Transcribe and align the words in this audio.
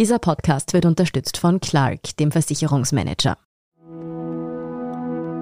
Dieser 0.00 0.18
Podcast 0.18 0.72
wird 0.72 0.86
unterstützt 0.86 1.36
von 1.36 1.60
Clark, 1.60 2.16
dem 2.16 2.32
Versicherungsmanager. 2.32 3.36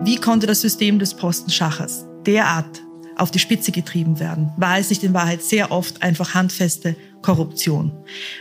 Wie 0.02 0.16
konnte 0.16 0.48
das 0.48 0.62
System 0.62 0.98
des 0.98 1.14
Postenschaches 1.14 2.06
derart 2.26 2.82
auf 3.16 3.30
die 3.30 3.38
Spitze 3.38 3.70
getrieben 3.70 4.18
werden? 4.18 4.52
War 4.56 4.78
es 4.78 4.90
nicht 4.90 5.04
in 5.04 5.14
Wahrheit 5.14 5.44
sehr 5.44 5.70
oft 5.70 6.02
einfach 6.02 6.34
handfeste 6.34 6.96
Korruption? 7.22 7.92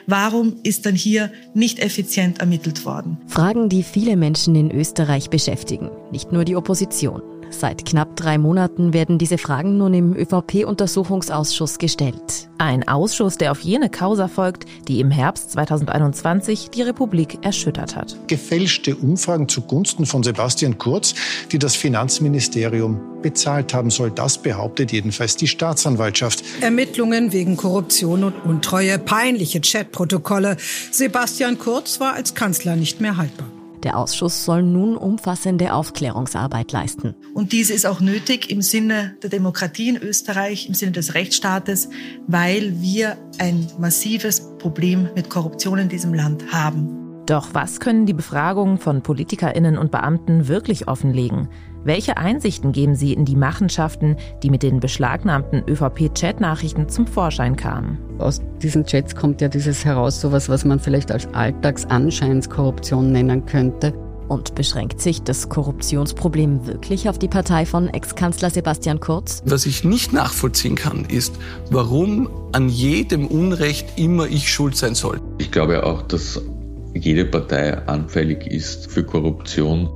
Warum 0.07 0.55
ist 0.63 0.87
dann 0.87 0.95
hier 0.95 1.31
nicht 1.53 1.77
effizient 1.77 2.39
ermittelt 2.39 2.83
worden? 2.83 3.19
Fragen, 3.27 3.69
die 3.69 3.83
viele 3.83 4.17
Menschen 4.17 4.55
in 4.55 4.71
Österreich 4.71 5.29
beschäftigen, 5.29 5.91
nicht 6.11 6.31
nur 6.31 6.45
die 6.45 6.55
Opposition. 6.55 7.21
Seit 7.51 7.85
knapp 7.85 8.15
drei 8.15 8.39
Monaten 8.39 8.91
werden 8.91 9.19
diese 9.19 9.37
Fragen 9.37 9.77
nun 9.77 9.93
im 9.93 10.15
ÖVP-Untersuchungsausschuss 10.15 11.77
gestellt. 11.77 12.46
Ein 12.59 12.87
Ausschuss, 12.87 13.37
der 13.37 13.51
auf 13.51 13.59
jene 13.59 13.89
Causa 13.89 14.27
folgt, 14.27 14.65
die 14.87 14.99
im 14.99 15.11
Herbst 15.11 15.51
2021 15.51 16.71
die 16.71 16.81
Republik 16.81 17.37
erschüttert 17.45 17.95
hat. 17.95 18.17
Gefälschte 18.27 18.95
Umfragen 18.95 19.47
zugunsten 19.47 20.07
von 20.07 20.23
Sebastian 20.23 20.79
Kurz, 20.79 21.13
die 21.51 21.59
das 21.59 21.75
Finanzministerium 21.75 23.21
bezahlt 23.21 23.73
haben 23.75 23.91
soll. 23.91 24.09
Das 24.09 24.39
behauptet 24.39 24.91
jedenfalls 24.91 25.35
die 25.35 25.47
Staatsanwaltschaft. 25.47 26.43
Ermittlungen 26.61 27.31
wegen 27.31 27.57
Korruption 27.57 28.23
und 28.23 28.33
Untreue, 28.43 28.97
peinliche 28.97 29.61
Chatprotokolle. 29.61 30.57
Sebastian 30.91 31.59
Kurz 31.59 31.99
war 31.99 32.13
als 32.13 32.33
Kanzler 32.33 32.75
nicht 32.75 33.01
mehr 33.01 33.17
haltbar. 33.17 33.47
Der 33.83 33.97
Ausschuss 33.97 34.45
soll 34.45 34.63
nun 34.63 34.97
umfassende 34.97 35.73
Aufklärungsarbeit 35.73 36.71
leisten. 36.71 37.15
Und 37.33 37.51
dies 37.51 37.69
ist 37.69 37.85
auch 37.85 37.99
nötig 37.99 38.49
im 38.49 38.61
Sinne 38.61 39.15
der 39.21 39.29
Demokratie 39.29 39.89
in 39.89 39.97
Österreich, 39.97 40.67
im 40.67 40.73
Sinne 40.73 40.93
des 40.93 41.13
Rechtsstaates, 41.13 41.89
weil 42.27 42.81
wir 42.81 43.17
ein 43.39 43.67
massives 43.77 44.41
Problem 44.57 45.09
mit 45.15 45.29
Korruption 45.29 45.79
in 45.79 45.89
diesem 45.89 46.13
Land 46.13 46.51
haben. 46.51 46.97
Doch 47.27 47.49
was 47.53 47.81
können 47.81 48.05
die 48.05 48.13
Befragungen 48.13 48.77
von 48.77 49.01
Politikerinnen 49.01 49.77
und 49.77 49.91
Beamten 49.91 50.47
wirklich 50.47 50.87
offenlegen? 50.87 51.49
Welche 51.87 52.17
Einsichten 52.17 52.73
geben 52.73 52.95
sie 52.95 53.13
in 53.13 53.23
die 53.23 53.37
Machenschaften, 53.37 54.17
die 54.43 54.49
mit 54.49 54.61
den 54.61 54.81
beschlagnahmten 54.81 55.63
ÖVP-Chat-Nachrichten 55.69 56.89
zum 56.89 57.07
Vorschein 57.07 57.55
kamen? 57.55 57.97
Aus 58.17 58.41
diesen 58.61 58.83
Chats 58.85 59.15
kommt 59.15 59.39
ja 59.39 59.47
dieses 59.47 59.85
heraus, 59.85 60.19
sowas, 60.19 60.49
was 60.49 60.65
man 60.65 60.81
vielleicht 60.81 61.13
als 61.13 61.33
Alltagsanscheinskorruption 61.33 63.13
nennen 63.13 63.45
könnte. 63.45 63.93
Und 64.27 64.53
beschränkt 64.53 64.99
sich 64.99 65.23
das 65.23 65.47
Korruptionsproblem 65.47 66.67
wirklich 66.67 67.07
auf 67.07 67.19
die 67.19 67.29
Partei 67.29 67.65
von 67.65 67.87
Ex-Kanzler 67.87 68.49
Sebastian 68.49 68.99
Kurz? 68.99 69.41
Was 69.45 69.65
ich 69.65 69.85
nicht 69.85 70.11
nachvollziehen 70.11 70.75
kann, 70.75 71.05
ist, 71.05 71.35
warum 71.71 72.27
an 72.51 72.67
jedem 72.67 73.27
Unrecht 73.27 73.97
immer 73.97 74.27
ich 74.27 74.51
schuld 74.51 74.75
sein 74.75 74.93
soll. 74.93 75.21
Ich 75.37 75.53
glaube 75.53 75.85
auch, 75.85 76.01
dass 76.01 76.41
jede 76.93 77.23
Partei 77.23 77.77
anfällig 77.87 78.45
ist 78.45 78.91
für 78.91 79.05
Korruption. 79.05 79.89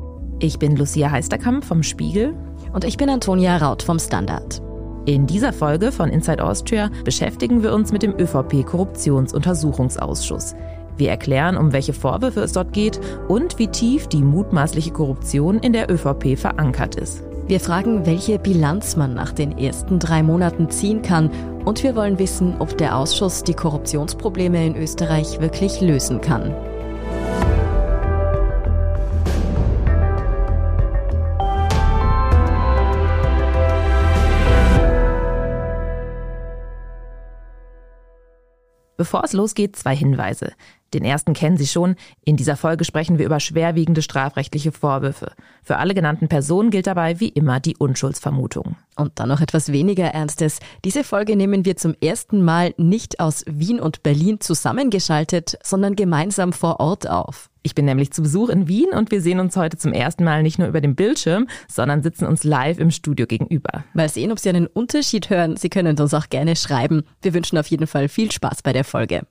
Ich 0.44 0.58
bin 0.58 0.75
Lucia 0.75 1.11
Heisterkamp 1.11 1.64
vom 1.64 1.84
Spiegel. 1.84 2.34
Und 2.73 2.84
ich 2.84 2.97
bin 2.97 3.11
Antonia 3.11 3.58
Raut 3.58 3.84
vom 3.84 4.00
Standard. 4.00 4.59
In 5.06 5.28
dieser 5.28 5.53
Folge 5.53 5.92
von 5.92 6.09
Inside 6.09 6.44
Austria 6.44 6.89
beschäftigen 7.06 7.61
wir 7.61 7.72
uns 7.72 7.92
mit 7.92 8.02
dem 8.02 8.16
ÖVP-Korruptionsuntersuchungsausschuss. 8.17 10.56
Wir 10.97 11.12
erklären, 11.12 11.58
um 11.58 11.73
welche 11.73 11.94
Vorwürfe 11.94 12.39
es 12.39 12.53
dort 12.53 12.73
geht 12.73 13.00
und 13.28 13.59
wie 13.59 13.67
tief 13.67 14.08
die 14.08 14.23
mutmaßliche 14.23 14.89
Korruption 14.89 15.59
in 15.59 15.73
der 15.73 15.92
ÖVP 15.92 16.36
verankert 16.36 16.95
ist. 16.95 17.22
Wir 17.45 17.59
fragen, 17.59 18.08
welche 18.08 18.39
Bilanz 18.39 18.95
man 18.95 19.14
nach 19.14 19.34
den 19.34 19.59
ersten 19.59 20.00
drei 20.00 20.23
Monaten 20.23 20.72
ziehen 20.72 21.03
kann 21.03 21.30
und 21.66 21.84
wir 21.84 21.95
wollen 21.95 22.17
wissen, 22.17 22.56
ob 22.58 22.80
der 22.80 22.97
Ausschuss 22.97 23.44
die 23.44 23.53
Korruptionsprobleme 23.53 24.66
in 24.66 24.75
Österreich 24.75 25.39
wirklich 25.39 25.81
lösen 25.81 26.19
kann. 26.19 26.52
Bevor 39.01 39.23
es 39.23 39.34
losgeht, 39.34 39.75
zwei 39.75 39.95
Hinweise. 39.95 40.51
Den 40.94 41.03
ersten 41.03 41.34
kennen 41.34 41.57
Sie 41.57 41.66
schon. 41.66 41.95
In 42.23 42.38
dieser 42.38 42.56
Folge 42.56 42.85
sprechen 42.85 43.17
wir 43.17 43.25
über 43.25 43.39
schwerwiegende 43.39 44.03
strafrechtliche 44.03 44.72
Vorwürfe. 44.72 45.31
Für 45.63 45.78
alle 45.78 45.95
genannten 45.95 46.28
Personen 46.28 46.69
gilt 46.69 46.85
dabei 46.85 47.19
wie 47.19 47.29
immer 47.29 47.59
die 47.59 47.75
Unschuldsvermutung. 47.75 48.75
Und 48.95 49.13
dann 49.16 49.29
noch 49.29 49.41
etwas 49.41 49.72
weniger 49.72 50.06
Ernstes. 50.06 50.59
Diese 50.85 51.03
Folge 51.03 51.35
nehmen 51.35 51.66
wir 51.66 51.78
zum 51.78 51.95
ersten 52.00 52.45
Mal 52.45 52.75
nicht 52.78 53.19
aus 53.19 53.44
Wien 53.47 53.79
und 53.79 54.03
Berlin 54.03 54.39
zusammengeschaltet, 54.39 55.57
sondern 55.63 55.95
gemeinsam 55.95 56.53
vor 56.53 56.79
Ort 56.79 57.09
auf. 57.09 57.50
Ich 57.63 57.75
bin 57.75 57.85
nämlich 57.85 58.11
zu 58.11 58.23
Besuch 58.23 58.49
in 58.49 58.67
Wien 58.67 58.89
und 58.91 59.11
wir 59.11 59.22
sehen 59.22 59.39
uns 59.39 59.55
heute 59.55 59.77
zum 59.77 59.94
ersten 59.94 60.23
Mal 60.23 60.41
nicht 60.41 60.57
nur 60.57 60.67
über 60.67 60.81
den 60.81 60.95
Bildschirm, 60.95 61.47
sondern 61.67 62.01
sitzen 62.01 62.25
uns 62.25 62.44
live 62.44 62.79
im 62.79 62.89
Studio 62.89 63.27
gegenüber. 63.27 63.83
Mal 63.94 64.09
sehen, 64.09 64.31
ob 64.31 64.39
Sie 64.39 64.49
einen 64.49 64.66
Unterschied 64.66 65.29
hören. 65.29 65.57
Sie 65.57 65.69
können 65.69 66.00
uns 66.00 66.13
auch 66.13 66.29
gerne 66.29 66.55
schreiben. 66.55 67.03
Wir 67.21 67.35
wünschen 67.35 67.59
auf 67.59 67.67
jeden 67.67 67.85
Fall 67.85 68.09
viel 68.09 68.31
Spaß 68.31 68.63
bei 68.63 68.73
der 68.73 68.83
Folge. 68.83 69.21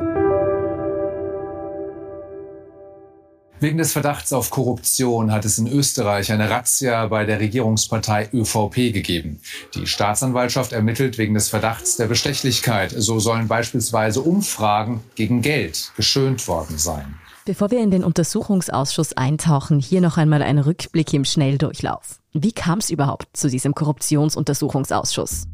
Wegen 3.59 3.77
des 3.77 3.93
Verdachts 3.93 4.33
auf 4.33 4.49
Korruption 4.49 5.33
hat 5.33 5.45
es 5.45 5.59
in 5.59 5.67
Österreich 5.67 6.33
eine 6.33 6.49
Razzia 6.49 7.09
bei 7.09 7.27
der 7.27 7.41
Regierungspartei 7.41 8.31
ÖVP 8.33 8.93
gegeben. 8.93 9.41
Die 9.75 9.87
Staatsanwaltschaft 9.87 10.73
ermittelt 10.73 11.19
wegen 11.19 11.35
des 11.35 11.51
Verdachts 11.51 11.97
der 11.97 12.07
Bestechlichkeit. 12.07 12.95
So 12.97 13.19
sollen 13.19 13.49
beispielsweise 13.49 14.23
Umfragen 14.23 15.03
gegen 15.15 15.43
Geld 15.43 15.93
geschönt 15.97 16.49
worden 16.49 16.79
sein. 16.79 17.17
Bevor 17.47 17.71
wir 17.71 17.83
in 17.83 17.91
den 17.91 18.05
Untersuchungsausschuss 18.05 19.15
eintauchen, 19.15 19.81
hier 19.81 20.03
noch 20.03 20.19
einmal 20.19 20.43
ein 20.43 20.59
Rückblick 20.59 21.15
im 21.15 21.25
Schnelldurchlauf. 21.25 22.21
Wie 22.35 22.53
kam 22.53 22.81
es 22.81 22.91
überhaupt 22.91 23.29
zu 23.33 23.49
diesem 23.49 23.75
Korruptionsuntersuchungsausschuss? 23.75 25.47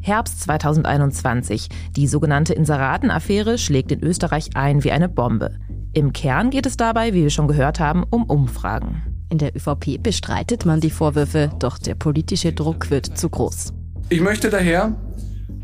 Herbst 0.00 0.40
2021. 0.40 1.68
Die 1.94 2.06
sogenannte 2.06 2.54
Inseratenaffäre 2.54 3.58
schlägt 3.58 3.92
in 3.92 4.02
Österreich 4.02 4.50
ein 4.54 4.82
wie 4.82 4.92
eine 4.92 5.10
Bombe. 5.10 5.58
Im 5.92 6.14
Kern 6.14 6.48
geht 6.48 6.64
es 6.64 6.78
dabei, 6.78 7.12
wie 7.12 7.24
wir 7.24 7.30
schon 7.30 7.48
gehört 7.48 7.80
haben, 7.80 8.04
um 8.08 8.24
Umfragen. 8.24 9.02
In 9.28 9.36
der 9.36 9.54
ÖVP 9.54 10.02
bestreitet 10.02 10.64
man 10.64 10.80
die 10.80 10.90
Vorwürfe, 10.90 11.50
doch 11.58 11.76
der 11.76 11.96
politische 11.96 12.54
Druck 12.54 12.90
wird 12.90 13.18
zu 13.18 13.28
groß. 13.28 13.74
Ich 14.08 14.22
möchte 14.22 14.48
daher 14.48 14.94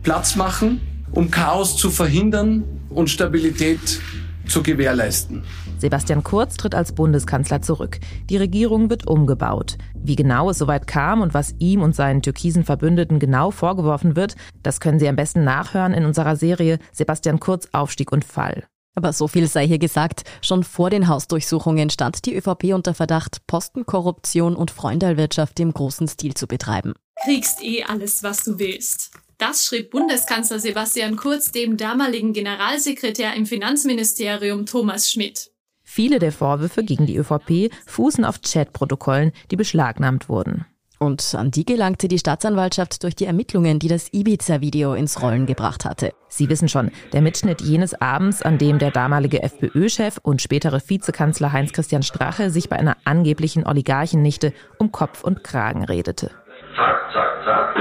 Platz 0.03 0.37
machen, 0.37 0.83
um 1.13 1.31
Chaos 1.31 1.77
zu 1.79 1.89
verhindern 1.89 2.65
und 2.91 3.09
Stabilität 3.09 4.01
zu 4.47 4.63
gewährleisten. 4.63 5.45
Sebastian 5.79 6.23
Kurz 6.23 6.57
tritt 6.57 6.75
als 6.75 6.93
Bundeskanzler 6.93 7.63
zurück. 7.63 7.99
Die 8.31 8.37
Regierung 8.37 8.89
wird 8.91 9.07
umgebaut. 9.07 9.79
Wie 9.95 10.17
genau 10.17 10.51
es 10.51 10.59
soweit 10.59 10.87
kam 10.87 11.21
und 11.21 11.35
was 11.35 11.55
ihm 11.59 11.83
und 11.83 11.95
seinen 11.95 12.23
türkisen 12.23 12.65
Verbündeten 12.65 13.19
genau 13.19 13.51
vorgeworfen 13.51 14.15
wird, 14.15 14.37
das 14.63 14.81
können 14.81 14.99
Sie 14.99 15.09
am 15.09 15.17
besten 15.17 15.45
nachhören 15.45 15.93
in 15.93 16.05
unserer 16.05 16.37
Serie 16.37 16.79
Sebastian 16.93 17.41
Kurz 17.41 17.69
Aufstieg 17.73 18.13
und 18.13 18.25
Fall. 18.25 18.65
Aber 18.95 19.13
so 19.13 19.27
viel 19.27 19.49
sei 19.49 19.67
hier 19.67 19.79
gesagt, 19.79 20.25
schon 20.43 20.65
vor 20.65 20.91
den 20.91 21.09
Hausdurchsuchungen 21.09 21.89
stand 21.91 22.27
die 22.27 22.37
ÖVP 22.37 22.75
unter 22.75 22.95
Verdacht, 22.95 23.47
Postenkorruption 23.47 24.55
und 24.55 24.71
Freundalwirtschaft 24.71 25.59
im 25.61 25.73
großen 25.73 26.09
Stil 26.09 26.35
zu 26.35 26.47
betreiben. 26.47 26.93
Kriegst 27.25 27.63
eh 27.63 27.85
alles, 27.85 28.23
was 28.23 28.45
du 28.45 28.59
willst. 28.59 29.13
Das 29.43 29.67
schrieb 29.67 29.91
Bundeskanzler 29.91 30.61
Sebastian 30.61 31.17
Kurz 31.17 31.51
dem 31.51 31.77
damaligen 31.77 32.33
Generalsekretär 32.33 33.35
im 33.35 33.45
Finanzministerium 33.45 34.67
Thomas 34.67 35.11
Schmidt. 35.11 35.51
Viele 35.83 36.21
der 36.21 36.31
Vorwürfe 36.31 36.85
gegen 36.85 37.07
die 37.07 37.17
ÖVP 37.17 37.75
fußen 37.87 38.25
auf 38.25 38.41
Chatprotokollen, 38.41 39.33
die 39.51 39.57
beschlagnahmt 39.57 40.29
wurden. 40.29 40.65
Und 41.01 41.35
an 41.35 41.51
die 41.51 41.65
gelangte 41.65 42.07
die 42.07 42.21
Staatsanwaltschaft 42.21 43.03
durch 43.03 43.17
die 43.17 43.25
Ermittlungen, 43.25 43.81
die 43.81 43.89
das 43.89 44.13
Ibiza-Video 44.13 44.95
ins 44.95 45.21
Rollen 45.21 45.47
gebracht 45.47 45.85
hatte. 45.85 46.13
Sie 46.29 46.49
wissen 46.49 46.69
schon, 46.69 46.93
der 47.13 47.21
Mitschnitt 47.21 47.63
jenes 47.63 48.01
Abends, 48.01 48.43
an 48.43 48.59
dem 48.59 48.79
der 48.79 48.93
damalige 48.93 49.43
FPÖ-Chef 49.43 50.19
und 50.23 50.41
spätere 50.41 50.81
Vizekanzler 50.87 51.51
Heinz-Christian 51.51 52.05
Strache 52.05 52.51
sich 52.51 52.69
bei 52.69 52.77
einer 52.77 52.97
angeblichen 53.03 53.67
Oligarchennichte 53.67 54.53
um 54.79 54.93
Kopf 54.93 55.25
und 55.25 55.43
Kragen 55.43 55.83
redete. 55.83 56.31
Zack, 56.77 57.13
zack, 57.13 57.45
zack. 57.45 57.77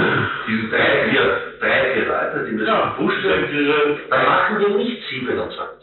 Diese 0.47 0.67
drei, 0.69 1.09
vier, 1.09 1.23
drei, 1.59 1.93
vier 1.93 2.05
Leute, 2.05 2.45
die 2.47 2.51
müssen 2.53 2.67
ja, 2.67 2.95
werden. 2.97 3.99
Dann 4.09 4.25
machen 4.25 4.59
wir 4.59 4.77
nicht 4.77 5.01
27. 5.09 5.81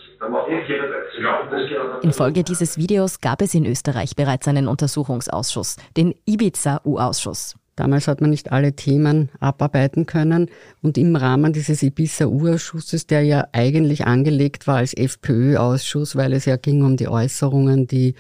Infolge 2.03 2.43
dieses 2.43 2.77
Videos 2.77 3.21
gab 3.21 3.41
es 3.41 3.55
in 3.55 3.65
Österreich 3.65 4.17
bereits 4.17 4.49
einen 4.49 4.69
Untersuchungsausschuss, 4.69 5.77
den 5.97 6.15
Ibiza-U-Ausschuss. 6.27 7.57
Damals 7.77 8.09
hat 8.09 8.21
man 8.21 8.31
nicht 8.31 8.51
alle 8.51 8.75
Themen 8.75 9.31
abarbeiten 9.39 10.05
können 10.05 10.51
und 10.83 10.99
im 10.99 11.15
Rahmen 11.15 11.53
dieses 11.53 11.83
Ibiza-U-Ausschusses, 11.85 13.07
der 13.07 13.23
ja 13.23 13.47
eigentlich 13.53 14.07
angelegt 14.07 14.67
war 14.67 14.79
als 14.79 14.95
FPÖ-Ausschuss, 14.95 16.17
weil 16.17 16.33
es 16.33 16.45
ja 16.45 16.57
ging 16.57 16.85
um 16.85 16.97
die 16.97 17.07
Äußerungen, 17.07 17.87
die 17.87 18.17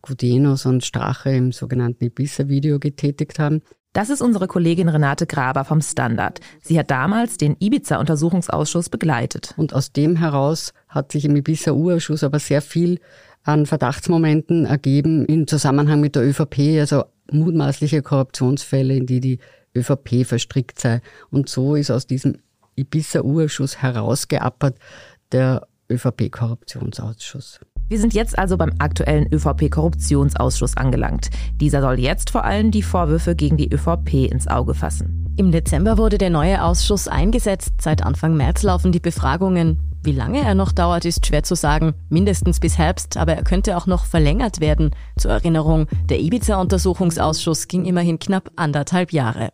Gudenos 0.00 0.64
und 0.64 0.84
Strache 0.84 1.30
im 1.30 1.52
sogenannten 1.52 2.04
Ibiza-Video 2.04 2.78
getätigt 2.78 3.38
haben, 3.38 3.62
Das 3.92 4.08
ist 4.08 4.22
unsere 4.22 4.46
Kollegin 4.46 4.88
Renate 4.88 5.26
Graber 5.26 5.66
vom 5.66 5.82
Standard. 5.82 6.40
Sie 6.62 6.78
hat 6.78 6.90
damals 6.90 7.36
den 7.36 7.56
Ibiza-Untersuchungsausschuss 7.58 8.88
begleitet. 8.88 9.52
Und 9.58 9.74
aus 9.74 9.92
dem 9.92 10.16
heraus 10.16 10.72
hat 10.88 11.12
sich 11.12 11.26
im 11.26 11.36
Ibiza-Urausschuss 11.36 12.24
aber 12.24 12.38
sehr 12.38 12.62
viel 12.62 13.00
an 13.42 13.66
Verdachtsmomenten 13.66 14.64
ergeben 14.64 15.26
im 15.26 15.46
Zusammenhang 15.46 16.00
mit 16.00 16.16
der 16.16 16.26
ÖVP, 16.26 16.78
also 16.80 17.04
mutmaßliche 17.30 18.00
Korruptionsfälle, 18.00 18.96
in 18.96 19.04
die 19.04 19.20
die 19.20 19.38
ÖVP 19.76 20.24
verstrickt 20.24 20.80
sei. 20.80 21.02
Und 21.30 21.50
so 21.50 21.74
ist 21.74 21.90
aus 21.90 22.06
diesem 22.06 22.38
Ibiza-Urausschuss 22.76 23.82
herausgeappert 23.82 24.78
der 25.32 25.66
ÖVP-Korruptionsausschuss. 25.90 27.60
Wir 27.92 27.98
sind 27.98 28.14
jetzt 28.14 28.38
also 28.38 28.56
beim 28.56 28.72
aktuellen 28.78 29.30
ÖVP-Korruptionsausschuss 29.30 30.78
angelangt. 30.78 31.28
Dieser 31.60 31.82
soll 31.82 32.00
jetzt 32.00 32.30
vor 32.30 32.42
allem 32.42 32.70
die 32.70 32.80
Vorwürfe 32.80 33.36
gegen 33.36 33.58
die 33.58 33.70
ÖVP 33.70 34.30
ins 34.32 34.48
Auge 34.48 34.72
fassen. 34.72 35.26
Im 35.36 35.52
Dezember 35.52 35.98
wurde 35.98 36.16
der 36.16 36.30
neue 36.30 36.64
Ausschuss 36.64 37.06
eingesetzt. 37.06 37.74
Seit 37.82 38.02
Anfang 38.02 38.34
März 38.34 38.62
laufen 38.62 38.92
die 38.92 38.98
Befragungen. 38.98 39.78
Wie 40.02 40.12
lange 40.12 40.40
er 40.40 40.54
noch 40.54 40.72
dauert, 40.72 41.04
ist 41.04 41.26
schwer 41.26 41.42
zu 41.42 41.54
sagen. 41.54 41.92
Mindestens 42.08 42.60
bis 42.60 42.78
Herbst, 42.78 43.18
aber 43.18 43.34
er 43.34 43.44
könnte 43.44 43.76
auch 43.76 43.86
noch 43.86 44.06
verlängert 44.06 44.60
werden. 44.60 44.92
Zur 45.18 45.32
Erinnerung, 45.32 45.86
der 46.08 46.18
Ibiza-Untersuchungsausschuss 46.18 47.68
ging 47.68 47.84
immerhin 47.84 48.18
knapp 48.18 48.52
anderthalb 48.56 49.12
Jahre. 49.12 49.50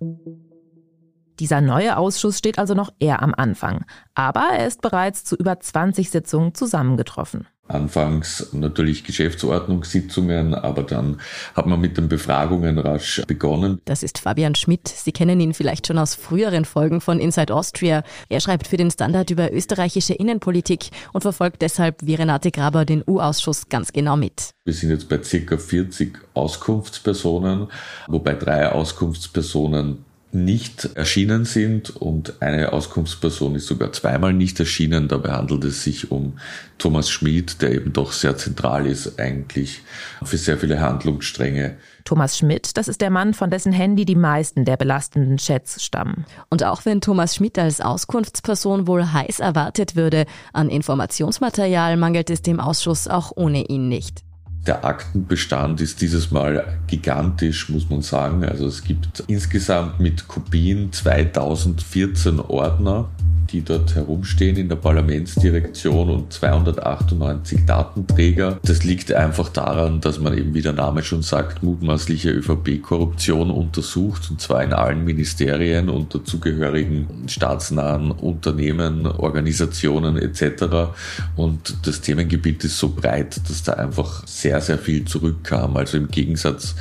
Dieser 1.41 1.61
neue 1.61 1.97
Ausschuss 1.97 2.39
steht 2.39 2.59
also 2.59 2.75
noch 2.75 2.93
eher 2.99 3.23
am 3.23 3.35
Anfang. 3.37 3.85
Aber 4.15 4.49
er 4.53 4.67
ist 4.67 4.83
bereits 4.83 5.25
zu 5.25 5.37
über 5.37 5.61
20 5.61 6.11
Sitzungen 6.11 6.55
zusammengetroffen. 6.55 7.47
Anfangs 7.69 8.49
natürlich 8.53 9.05
Geschäftsordnungssitzungen, 9.05 10.55
aber 10.55 10.83
dann 10.83 11.21
hat 11.55 11.67
man 11.67 11.79
mit 11.79 11.99
den 11.99 12.09
Befragungen 12.09 12.79
rasch 12.79 13.23
begonnen. 13.27 13.83
Das 13.85 14.03
ist 14.03 14.19
Fabian 14.19 14.55
Schmidt. 14.55 14.89
Sie 14.89 15.13
kennen 15.13 15.39
ihn 15.39 15.53
vielleicht 15.53 15.87
schon 15.87 15.99
aus 15.99 16.15
früheren 16.15 16.65
Folgen 16.65 17.03
von 17.03 17.21
Inside 17.21 17.55
Austria. 17.55 18.05
Er 18.31 18.41
schreibt 18.41 18.67
für 18.67 18.79
den 18.79 18.91
Standard 18.91 19.31
über 19.31 19.53
österreichische 19.53 20.15
Innenpolitik 20.15 20.89
und 21.13 21.21
verfolgt 21.21 21.61
deshalb 21.61 21.97
wie 22.03 22.15
Renate 22.15 22.51
Graber 22.51 22.87
den 22.87 23.05
U-Ausschuss 23.07 23.69
ganz 23.69 23.93
genau 23.93 24.17
mit. 24.17 24.51
Wir 24.65 24.73
sind 24.73 24.89
jetzt 24.89 25.11
bei 25.11 25.23
circa 25.23 25.59
40 25.59 26.19
Auskunftspersonen, 26.33 27.69
wobei 28.07 28.33
drei 28.33 28.73
Auskunftspersonen 28.73 30.07
nicht 30.31 30.91
erschienen 30.95 31.45
sind 31.45 31.91
und 31.97 32.43
eine 32.43 32.73
Auskunftsperson 32.73 33.55
ist 33.55 33.67
sogar 33.67 33.93
zweimal 33.93 34.33
nicht 34.33 34.61
erschienen. 34.61 35.09
Dabei 35.09 35.33
handelt 35.33 35.65
es 35.65 35.83
sich 35.83 36.11
um 36.11 36.39
Thomas 36.77 37.09
Schmid, 37.09 37.63
der 37.63 37.73
eben 37.73 37.93
doch 37.93 38.13
sehr 38.13 38.37
zentral 38.37 38.87
ist 38.87 39.19
eigentlich 39.19 39.81
für 40.23 40.37
sehr 40.37 40.59
viele 40.59 40.81
Handlungsstränge. 40.81 41.77
Thomas 42.05 42.39
Schmidt, 42.39 42.77
das 42.77 42.89
ist 42.89 43.01
der 43.01 43.11
Mann, 43.11 43.35
von 43.35 43.51
dessen 43.51 43.73
Handy 43.73 44.05
die 44.05 44.15
meisten 44.15 44.65
der 44.65 44.77
belastenden 44.77 45.39
Chats 45.39 45.83
stammen. 45.83 46.25
Und 46.51 46.65
auch 46.65 46.85
wenn 46.85 47.01
Thomas 47.01 47.35
Schmidt 47.35 47.59
als 47.59 47.81
Auskunftsperson 47.81 48.87
wohl 48.87 49.13
heiß 49.13 49.41
erwartet 49.41 49.97
würde, 49.97 50.27
an 50.53 50.69
Informationsmaterial 50.69 51.97
mangelt 51.97 52.31
es 52.31 52.43
dem 52.43 52.61
Ausschuss 52.61 53.09
auch 53.09 53.33
ohne 53.35 53.65
ihn 53.65 53.89
nicht. 53.89 54.28
Der 54.69 54.85
Aktenbestand 54.85 55.81
ist 55.81 56.03
dieses 56.03 56.31
Mal 56.31 56.63
gigantisch, 56.89 57.71
muss 57.71 57.89
man 57.89 58.03
sagen. 58.03 58.45
Also 58.45 58.67
es 58.67 58.85
gibt 58.85 59.25
insgesamt 59.27 59.99
mit 59.99 60.29
Kopien 60.29 60.93
2014 60.93 62.39
Ordner 62.39 63.09
die 63.51 63.63
dort 63.63 63.95
herumstehen 63.95 64.57
in 64.57 64.69
der 64.69 64.77
Parlamentsdirektion 64.77 66.11
und 66.11 66.33
298 66.33 67.65
Datenträger. 67.65 68.59
Das 68.63 68.85
liegt 68.85 69.13
einfach 69.13 69.49
daran, 69.49 70.01
dass 70.01 70.21
man 70.21 70.37
eben, 70.37 70.55
wie 70.55 70.63
der 70.63 70.73
Name 70.73 71.03
schon 71.03 71.23
sagt, 71.23 71.63
mutmaßliche 71.63 72.31
ÖVP-Korruption 72.31 73.51
untersucht, 73.51 74.31
und 74.31 74.41
zwar 74.41 74.63
in 74.63 74.73
allen 74.73 75.05
Ministerien 75.05 75.89
und 75.89 76.15
dazugehörigen 76.15 77.07
staatsnahen 77.27 78.11
Unternehmen, 78.11 79.07
Organisationen 79.07 80.17
etc. 80.17 80.93
Und 81.37 81.87
das 81.87 82.01
Themengebiet 82.01 82.65
ist 82.65 82.79
so 82.79 82.91
breit, 82.91 83.41
dass 83.49 83.63
da 83.63 83.75
einfach 83.75 84.27
sehr, 84.27 84.61
sehr 84.61 84.79
viel 84.79 85.05
zurückkam. 85.05 85.77
Also 85.77 85.97
im 85.97 86.09
Gegensatz 86.09 86.75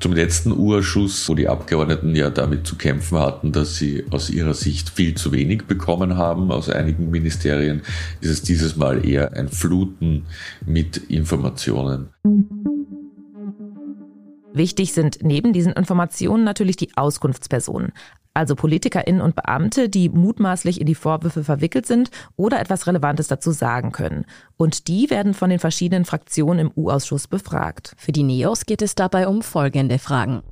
zum 0.00 0.14
letzten 0.14 0.52
Urschuss, 0.52 1.28
wo 1.28 1.34
die 1.34 1.48
Abgeordneten 1.48 2.16
ja 2.16 2.30
damit 2.30 2.66
zu 2.66 2.76
kämpfen 2.76 3.18
hatten, 3.18 3.52
dass 3.52 3.76
sie 3.76 4.04
aus 4.10 4.30
ihrer 4.30 4.54
Sicht 4.54 4.88
viel 4.88 5.14
zu 5.14 5.30
wenig 5.30 5.64
bekommen 5.64 6.16
haben 6.16 6.50
aus 6.50 6.70
einigen 6.70 7.10
Ministerien, 7.10 7.82
ist 8.20 8.30
es 8.30 8.42
dieses 8.42 8.76
Mal 8.76 9.06
eher 9.06 9.34
ein 9.34 9.48
Fluten 9.48 10.24
mit 10.64 10.96
Informationen. 10.96 12.08
Wichtig 14.52 14.92
sind 14.92 15.18
neben 15.22 15.52
diesen 15.52 15.72
Informationen 15.72 16.42
natürlich 16.42 16.76
die 16.76 16.96
Auskunftspersonen, 16.96 17.92
also 18.34 18.54
PolitikerInnen 18.54 19.20
und 19.20 19.34
Beamte, 19.34 19.88
die 19.88 20.08
mutmaßlich 20.08 20.80
in 20.80 20.86
die 20.86 20.94
Vorwürfe 20.94 21.44
verwickelt 21.44 21.86
sind 21.86 22.10
oder 22.36 22.60
etwas 22.60 22.86
Relevantes 22.86 23.28
dazu 23.28 23.50
sagen 23.50 23.92
können. 23.92 24.24
Und 24.56 24.88
die 24.88 25.10
werden 25.10 25.34
von 25.34 25.50
den 25.50 25.58
verschiedenen 25.58 26.04
Fraktionen 26.04 26.66
im 26.66 26.72
U-Ausschuss 26.76 27.26
befragt. 27.26 27.94
Für 27.96 28.12
die 28.12 28.22
NEOS 28.22 28.66
geht 28.66 28.82
es 28.82 28.94
dabei 28.94 29.26
um 29.26 29.42
folgende 29.42 29.98
Fragen. 29.98 30.42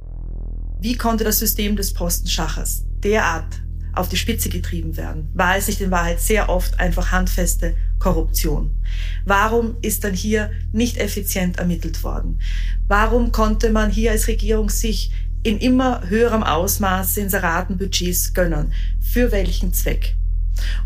Wie 0.81 0.97
konnte 0.97 1.25
das 1.25 1.39
System 1.39 1.77
des 1.77 1.93
Postenschaches 1.93 2.85
derart 3.03 3.63
auf 3.95 4.09
die 4.09 4.17
Spitze 4.17 4.49
getrieben 4.49 4.97
werden? 4.97 5.29
War 5.35 5.57
es 5.57 5.67
nicht 5.67 5.81
in 5.81 5.91
Wahrheit 5.91 6.21
sehr 6.21 6.49
oft 6.49 6.79
einfach 6.79 7.11
handfeste 7.11 7.77
Korruption? 7.99 8.81
Warum 9.25 9.77
ist 9.83 10.05
dann 10.05 10.15
hier 10.15 10.53
nicht 10.73 10.99
effizient 10.99 11.59
ermittelt 11.59 12.05
worden? 12.05 12.41
Warum 12.87 13.33
konnte 13.33 13.71
man 13.71 13.91
hier 13.91 14.13
als 14.13 14.29
Regierung 14.29 14.71
sich 14.71 15.11
in 15.43 15.59
immer 15.59 16.09
höherem 16.09 16.43
Ausmaß 16.43 17.17
Inseratenbudgets 17.17 18.35
gönnen. 18.35 18.73
Für 19.01 19.33
welchen 19.33 19.73
Zweck? 19.73 20.17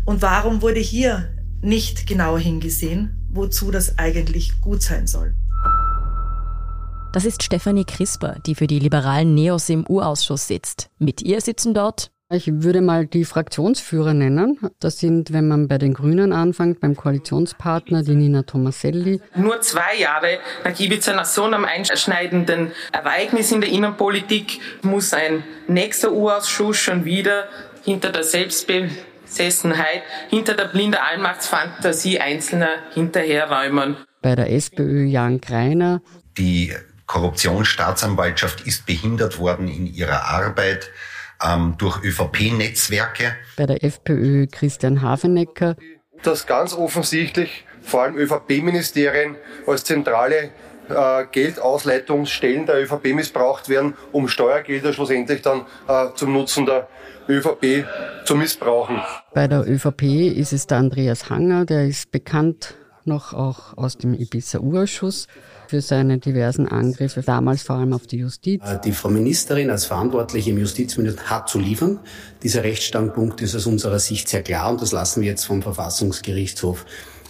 Und 0.05 0.21
warum 0.21 0.61
wurde 0.61 0.79
hier 0.79 1.29
nicht 1.61 2.07
genauer 2.07 2.39
hingesehen, 2.39 3.15
wozu 3.31 3.71
das 3.71 3.97
eigentlich 3.97 4.61
gut 4.61 4.81
sein 4.83 5.07
soll? 5.07 5.33
Das 7.13 7.25
ist 7.25 7.43
Stefanie 7.43 7.85
Crisper, 7.85 8.37
die 8.45 8.55
für 8.55 8.67
die 8.67 8.79
liberalen 8.79 9.35
Neos 9.35 9.69
im 9.69 9.85
U-Ausschuss 9.87 10.47
sitzt. 10.47 10.89
Mit 10.97 11.21
ihr 11.21 11.41
sitzen 11.41 11.73
dort 11.73 12.12
ich 12.33 12.63
würde 12.63 12.81
mal 12.81 13.05
die 13.05 13.25
Fraktionsführer 13.25 14.13
nennen. 14.13 14.59
Das 14.79 14.97
sind, 14.97 15.31
wenn 15.33 15.47
man 15.47 15.67
bei 15.67 15.77
den 15.77 15.93
Grünen 15.93 16.33
anfängt, 16.33 16.79
beim 16.79 16.95
Koalitionspartner, 16.95 18.03
die 18.03 18.15
Nina 18.15 18.41
Tomaselli. 18.43 19.21
Nur 19.35 19.61
zwei 19.61 19.97
Jahre 19.99 20.39
nach 20.63 20.79
Ibiza, 20.79 21.13
nach 21.13 21.25
so 21.25 21.43
einem 21.43 21.63
einschneidenden 21.63 22.71
Ereignis 22.91 23.51
in 23.51 23.61
der 23.61 23.69
Innenpolitik, 23.69 24.59
muss 24.81 25.13
ein 25.13 25.43
nächster 25.67 26.11
U-Ausschuss 26.11 26.77
schon 26.77 27.05
wieder 27.05 27.47
hinter 27.83 28.11
der 28.11 28.23
Selbstbesessenheit, 28.23 30.01
hinter 30.29 30.55
der 30.55 30.65
blinden 30.65 30.95
Allmachtsfantasie 30.95 32.19
Einzelner 32.19 32.69
hinterherräumen. 32.93 33.97
Bei 34.21 34.35
der 34.35 34.51
SPÖ 34.51 35.03
Jan 35.03 35.39
Greiner. 35.39 36.01
Die 36.37 36.73
Korruptionsstaatsanwaltschaft 37.05 38.65
ist 38.65 38.87
behindert 38.87 39.37
worden 39.37 39.67
in 39.67 39.85
ihrer 39.85 40.23
Arbeit 40.23 40.89
ähm, 41.45 41.75
durch 41.77 42.03
ÖVP-Netzwerke. 42.03 43.35
Bei 43.57 43.65
der 43.65 43.83
FPÖ 43.83 44.47
Christian 44.47 45.01
Hafenecker. 45.01 45.75
Dass 46.23 46.47
ganz 46.47 46.73
offensichtlich 46.73 47.65
vor 47.81 48.03
allem 48.03 48.17
ÖVP-Ministerien 48.17 49.35
als 49.67 49.83
zentrale 49.83 50.51
äh, 50.89 51.25
Geldausleitungsstellen 51.31 52.65
der 52.65 52.81
ÖVP 52.83 53.13
missbraucht 53.13 53.69
werden, 53.69 53.95
um 54.11 54.27
Steuergelder 54.27 54.93
schlussendlich 54.93 55.41
dann 55.41 55.65
äh, 55.87 56.07
zum 56.15 56.33
Nutzen 56.33 56.65
der 56.65 56.87
ÖVP 57.27 57.85
zu 58.25 58.35
missbrauchen. 58.35 59.01
Bei 59.33 59.47
der 59.47 59.67
ÖVP 59.67 60.03
ist 60.35 60.53
es 60.53 60.67
der 60.67 60.77
Andreas 60.79 61.29
Hanger, 61.29 61.65
der 61.65 61.85
ist 61.87 62.11
bekannt 62.11 62.75
noch 63.05 63.33
auch 63.33 63.77
aus 63.77 63.97
dem 63.97 64.13
Ibiza-Urausschuss 64.13 65.27
für 65.67 65.81
seine 65.81 66.17
diversen 66.17 66.67
Angriffe, 66.67 67.21
damals 67.21 67.63
vor 67.63 67.77
allem 67.77 67.93
auf 67.93 68.07
die 68.07 68.17
Justiz. 68.17 68.61
Äh, 68.63 68.79
die 68.83 68.91
Frau 68.91 69.09
Ministerin 69.09 69.69
als 69.69 69.85
Verantwortliche 69.85 70.51
im 70.51 70.57
Justizministerium 70.57 71.29
hat 71.29 71.49
zu 71.49 71.59
liefern. 71.59 71.99
Dieser 72.41 72.63
Rechtsstandpunkt 72.63 73.41
ist 73.41 73.55
aus 73.55 73.65
unserer 73.65 73.99
Sicht 73.99 74.29
sehr 74.29 74.43
klar 74.43 74.71
und 74.71 74.81
das 74.81 74.91
lassen 74.91 75.21
wir 75.21 75.29
jetzt 75.29 75.45
vom 75.45 75.61
Verfassungsgerichtshof 75.61 76.85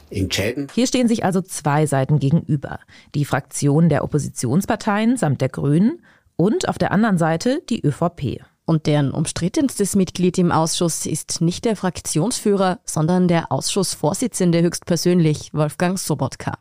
entscheiden. 0.10 0.68
Hier 0.74 0.88
stehen 0.88 1.08
sich 1.08 1.26
also 1.26 1.42
zwei 1.42 1.86
Seiten 1.86 2.20
gegenüber. 2.20 2.80
Die 3.16 3.26
Fraktion 3.26 3.90
der 3.90 4.04
Oppositionsparteien 4.04 5.18
samt 5.18 5.42
der 5.42 5.50
Grünen 5.50 6.02
und 6.36 6.70
auf 6.70 6.78
der 6.78 6.92
anderen 6.92 7.18
Seite 7.18 7.62
die 7.70 7.86
ÖVP. 7.86 8.42
Und 8.66 8.86
deren 8.86 9.12
umstrittenstes 9.12 9.96
Mitglied 9.96 10.38
im 10.38 10.52
Ausschuss 10.52 11.06
ist 11.06 11.42
nicht 11.42 11.66
der 11.66 11.76
Fraktionsführer, 11.76 12.80
sondern 12.86 13.28
der 13.28 13.52
Ausschussvorsitzende 13.52 14.62
höchstpersönlich, 14.62 15.54
Wolfgang 15.54 16.00
Sobotka. 16.00 16.54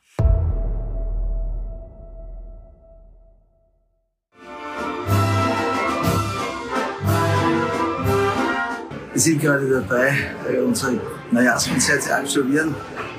Sind 9.23 9.41
gerade 9.41 9.69
dabei, 9.69 10.15
äh, 10.51 10.59
unsere 10.59 10.99
Neujahrskonzerte 11.31 12.01
zu 12.01 12.17
absolvieren. 12.17 12.75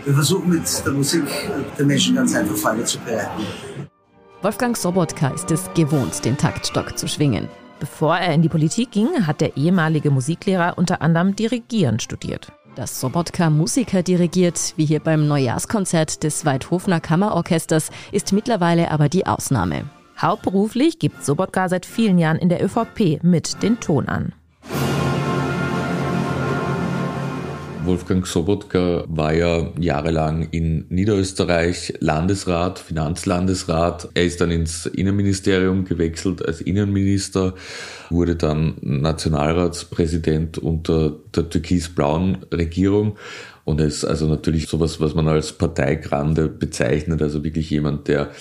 Wir 0.06 0.14
versuchen 0.14 0.50
mit 0.50 0.86
der 0.86 0.94
Musik 0.94 1.24
den 1.78 1.88
Menschen 1.88 2.16
ganz 2.16 2.36
einfach 2.36 2.56
Freude 2.56 2.84
zu 2.84 3.00
bereiten. 3.00 3.44
Wolfgang 4.42 4.76
Sobotka 4.76 5.30
ist 5.30 5.50
es 5.52 5.70
gewohnt, 5.74 6.26
den 6.26 6.38
Taktstock 6.38 6.98
zu 6.98 7.08
schwingen. 7.08 7.48
Bevor 7.80 8.18
er 8.18 8.34
in 8.34 8.42
die 8.42 8.50
Politik 8.50 8.92
ging, 8.92 9.26
hat 9.26 9.42
der 9.42 9.56
ehemalige 9.56 10.12
Musiklehrer 10.12 10.78
unter 10.78 11.02
anderem 11.02 11.36
Dirigieren 11.36 12.00
studiert. 12.00 12.52
Dass 12.76 13.00
Sobotka 13.00 13.50
Musiker 13.50 14.04
dirigiert, 14.04 14.74
wie 14.78 14.86
hier 14.86 15.00
beim 15.00 15.28
Neujahrskonzert 15.28 16.24
des 16.24 16.46
Weidhofner 16.46 17.00
Kammerorchesters, 17.00 17.92
ist 18.12 18.34
mittlerweile 18.34 18.92
aber 18.92 19.10
die 19.10 19.26
Ausnahme. 19.28 19.86
Hauptberuflich 20.18 21.00
gibt 21.00 21.24
Sobotka 21.24 21.70
seit 21.70 21.86
vielen 21.86 22.18
Jahren 22.18 22.38
in 22.38 22.50
der 22.50 22.64
ÖVP 22.64 23.22
mit 23.22 23.62
den 23.64 23.80
Ton 23.80 24.10
an. 24.10 24.34
Wolfgang 27.86 28.26
Sobotka 28.26 29.04
war 29.08 29.34
ja 29.34 29.72
jahrelang 29.78 30.48
in 30.52 30.86
Niederösterreich 30.90 31.94
Landesrat, 32.00 32.80
Finanzlandesrat. 32.80 34.10
Er 34.14 34.24
ist 34.24 34.40
dann 34.40 34.52
ins 34.52 34.86
Innenministerium 34.86 35.84
gewechselt 35.84 36.46
als 36.46 36.62
Innenminister, 36.62 37.56
wurde 38.10 38.36
dann 38.36 38.76
Nationalratspräsident 38.82 40.58
unter 40.58 41.18
der 41.36 41.50
türkis-blauen 41.50 42.46
Regierung. 42.54 43.18
Und 43.66 43.82
er 43.82 43.88
ist 43.88 44.06
also 44.06 44.28
natürlich 44.28 44.68
sowas, 44.68 45.02
was 45.02 45.14
man 45.14 45.28
als 45.28 45.54
Parteigrande 45.54 46.48
bezeichnet, 46.48 47.22
also 47.22 47.44
wirklich 47.44 47.70
jemand, 47.70 48.08
der 48.08 48.32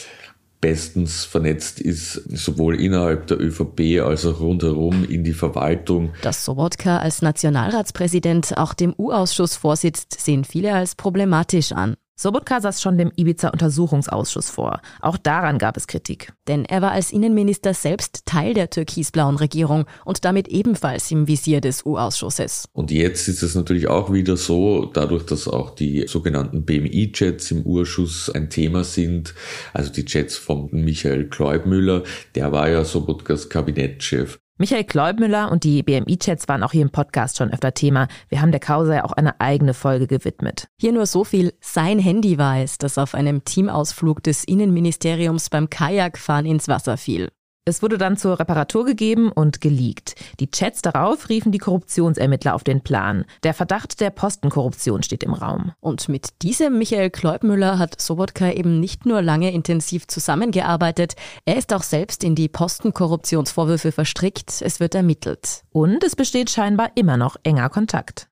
bestens 0.62 1.24
vernetzt 1.24 1.80
ist, 1.80 2.22
sowohl 2.30 2.80
innerhalb 2.80 3.26
der 3.26 3.38
ÖVP 3.38 4.00
als 4.00 4.24
auch 4.24 4.40
rundherum 4.40 5.04
in 5.04 5.24
die 5.24 5.34
Verwaltung. 5.34 6.14
Dass 6.22 6.46
Sobotka 6.46 6.98
als 6.98 7.20
Nationalratspräsident 7.20 8.56
auch 8.56 8.72
dem 8.72 8.94
U-Ausschuss 8.96 9.56
vorsitzt, 9.56 10.18
sehen 10.18 10.44
viele 10.44 10.72
als 10.72 10.94
problematisch 10.94 11.72
an. 11.72 11.96
Sobotka 12.22 12.60
saß 12.60 12.80
schon 12.80 12.98
dem 12.98 13.10
Ibiza-Untersuchungsausschuss 13.16 14.48
vor. 14.48 14.80
Auch 15.00 15.16
daran 15.16 15.58
gab 15.58 15.76
es 15.76 15.88
Kritik. 15.88 16.32
Denn 16.46 16.64
er 16.64 16.80
war 16.80 16.92
als 16.92 17.10
Innenminister 17.10 17.74
selbst 17.74 18.26
Teil 18.26 18.54
der 18.54 18.70
türkis-blauen 18.70 19.34
Regierung 19.34 19.86
und 20.04 20.24
damit 20.24 20.46
ebenfalls 20.46 21.10
im 21.10 21.26
Visier 21.26 21.60
des 21.60 21.84
U-Ausschusses. 21.84 22.66
Und 22.72 22.92
jetzt 22.92 23.26
ist 23.26 23.42
es 23.42 23.56
natürlich 23.56 23.88
auch 23.88 24.12
wieder 24.12 24.36
so, 24.36 24.84
dadurch, 24.84 25.26
dass 25.26 25.48
auch 25.48 25.74
die 25.74 26.06
sogenannten 26.06 26.64
BMI-Chats 26.64 27.50
im 27.50 27.66
U-Ausschuss 27.66 28.30
ein 28.30 28.50
Thema 28.50 28.84
sind, 28.84 29.34
also 29.72 29.90
die 29.90 30.04
Chats 30.04 30.36
von 30.36 30.68
Michael 30.70 31.28
Kleubmüller, 31.28 32.04
der 32.36 32.52
war 32.52 32.70
ja 32.70 32.84
Sobotkas 32.84 33.48
Kabinettschef. 33.48 34.38
Michael 34.62 34.84
Kleubmüller 34.84 35.50
und 35.50 35.64
die 35.64 35.82
BMI-Chats 35.82 36.46
waren 36.46 36.62
auch 36.62 36.70
hier 36.70 36.82
im 36.82 36.90
Podcast 36.90 37.36
schon 37.36 37.52
öfter 37.52 37.74
Thema. 37.74 38.06
Wir 38.28 38.40
haben 38.40 38.52
der 38.52 38.60
Causa 38.60 38.94
ja 38.94 39.04
auch 39.04 39.10
eine 39.10 39.40
eigene 39.40 39.74
Folge 39.74 40.06
gewidmet. 40.06 40.68
Hier 40.78 40.92
nur 40.92 41.06
so 41.06 41.24
viel. 41.24 41.52
Sein 41.60 41.98
Handy 41.98 42.38
war 42.38 42.60
es, 42.60 42.78
das 42.78 42.96
auf 42.96 43.16
einem 43.16 43.42
Teamausflug 43.42 44.22
des 44.22 44.44
Innenministeriums 44.44 45.50
beim 45.50 45.68
Kajakfahren 45.68 46.46
ins 46.46 46.68
Wasser 46.68 46.96
fiel. 46.96 47.32
Es 47.64 47.80
wurde 47.80 47.96
dann 47.96 48.16
zur 48.16 48.40
Reparatur 48.40 48.84
gegeben 48.84 49.30
und 49.30 49.60
geleakt. 49.60 50.16
Die 50.40 50.50
Chats 50.50 50.82
darauf 50.82 51.28
riefen 51.28 51.52
die 51.52 51.58
Korruptionsermittler 51.58 52.56
auf 52.56 52.64
den 52.64 52.80
Plan. 52.80 53.24
Der 53.44 53.54
Verdacht 53.54 54.00
der 54.00 54.10
Postenkorruption 54.10 55.04
steht 55.04 55.22
im 55.22 55.32
Raum. 55.32 55.70
Und 55.80 56.08
mit 56.08 56.42
diesem 56.42 56.76
Michael 56.76 57.10
Kleubmüller 57.10 57.78
hat 57.78 58.00
Sobotka 58.00 58.50
eben 58.50 58.80
nicht 58.80 59.06
nur 59.06 59.22
lange 59.22 59.52
intensiv 59.52 60.08
zusammengearbeitet, 60.08 61.14
er 61.44 61.56
ist 61.56 61.72
auch 61.72 61.84
selbst 61.84 62.24
in 62.24 62.34
die 62.34 62.48
Postenkorruptionsvorwürfe 62.48 63.92
verstrickt. 63.92 64.60
Es 64.60 64.80
wird 64.80 64.96
ermittelt. 64.96 65.62
Und 65.70 66.02
es 66.02 66.16
besteht 66.16 66.50
scheinbar 66.50 66.90
immer 66.96 67.16
noch 67.16 67.36
enger 67.44 67.68
Kontakt. 67.68 68.28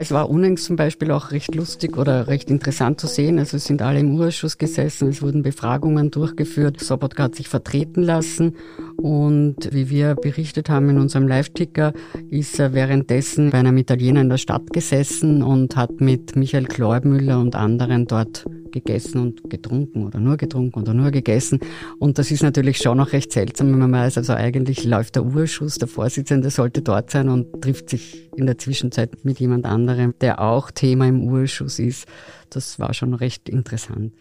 Es 0.00 0.12
war 0.12 0.30
unlängst 0.30 0.64
zum 0.64 0.76
Beispiel 0.76 1.10
auch 1.10 1.32
recht 1.32 1.54
lustig 1.54 1.96
oder 1.96 2.28
recht 2.28 2.50
interessant 2.50 3.00
zu 3.00 3.06
sehen. 3.06 3.38
Also 3.38 3.56
es 3.56 3.64
sind 3.64 3.82
alle 3.82 4.00
im 4.00 4.14
Urschuss 4.14 4.56
gesessen, 4.56 5.08
es 5.08 5.22
wurden 5.22 5.42
Befragungen 5.42 6.10
durchgeführt. 6.10 6.80
Sobotka 6.80 7.24
hat 7.24 7.34
sich 7.34 7.48
vertreten 7.48 8.02
lassen 8.02 8.54
und 8.96 9.68
wie 9.72 9.90
wir 9.90 10.14
berichtet 10.14 10.70
haben 10.70 10.88
in 10.90 10.98
unserem 10.98 11.26
Live-Ticker, 11.26 11.92
ist 12.30 12.58
er 12.60 12.74
währenddessen 12.74 13.50
bei 13.50 13.58
einem 13.58 13.76
Italiener 13.76 14.20
in 14.20 14.28
der 14.28 14.38
Stadt 14.38 14.72
gesessen 14.72 15.42
und 15.42 15.76
hat 15.76 16.00
mit 16.00 16.36
Michael 16.36 16.66
Kleubmüller 16.66 17.40
und 17.40 17.56
anderen 17.56 18.06
dort 18.06 18.44
gegessen 18.72 19.20
und 19.20 19.50
getrunken 19.50 20.06
oder 20.06 20.20
nur 20.20 20.36
getrunken 20.36 20.80
oder 20.80 20.94
nur 20.94 21.10
gegessen. 21.10 21.60
Und 21.98 22.18
das 22.18 22.30
ist 22.30 22.42
natürlich 22.42 22.78
schon 22.78 22.96
noch 22.98 23.12
recht 23.12 23.32
seltsam, 23.32 23.72
wenn 23.72 23.78
man 23.78 23.92
weiß, 23.92 24.18
also 24.18 24.34
eigentlich 24.34 24.84
läuft 24.84 25.16
der 25.16 25.24
Urschuss, 25.24 25.76
der 25.76 25.88
Vorsitzende 25.88 26.50
sollte 26.50 26.82
dort 26.82 27.10
sein 27.10 27.28
und 27.28 27.62
trifft 27.62 27.90
sich 27.90 28.30
in 28.36 28.46
der 28.46 28.58
Zwischenzeit 28.58 29.24
mit 29.24 29.40
jemand 29.40 29.66
anderem, 29.66 30.14
der 30.20 30.40
auch 30.40 30.70
Thema 30.70 31.06
im 31.06 31.24
Urschuss 31.24 31.78
ist. 31.78 32.06
Das 32.50 32.78
war 32.78 32.94
schon 32.94 33.14
recht 33.14 33.48
interessant. 33.48 34.12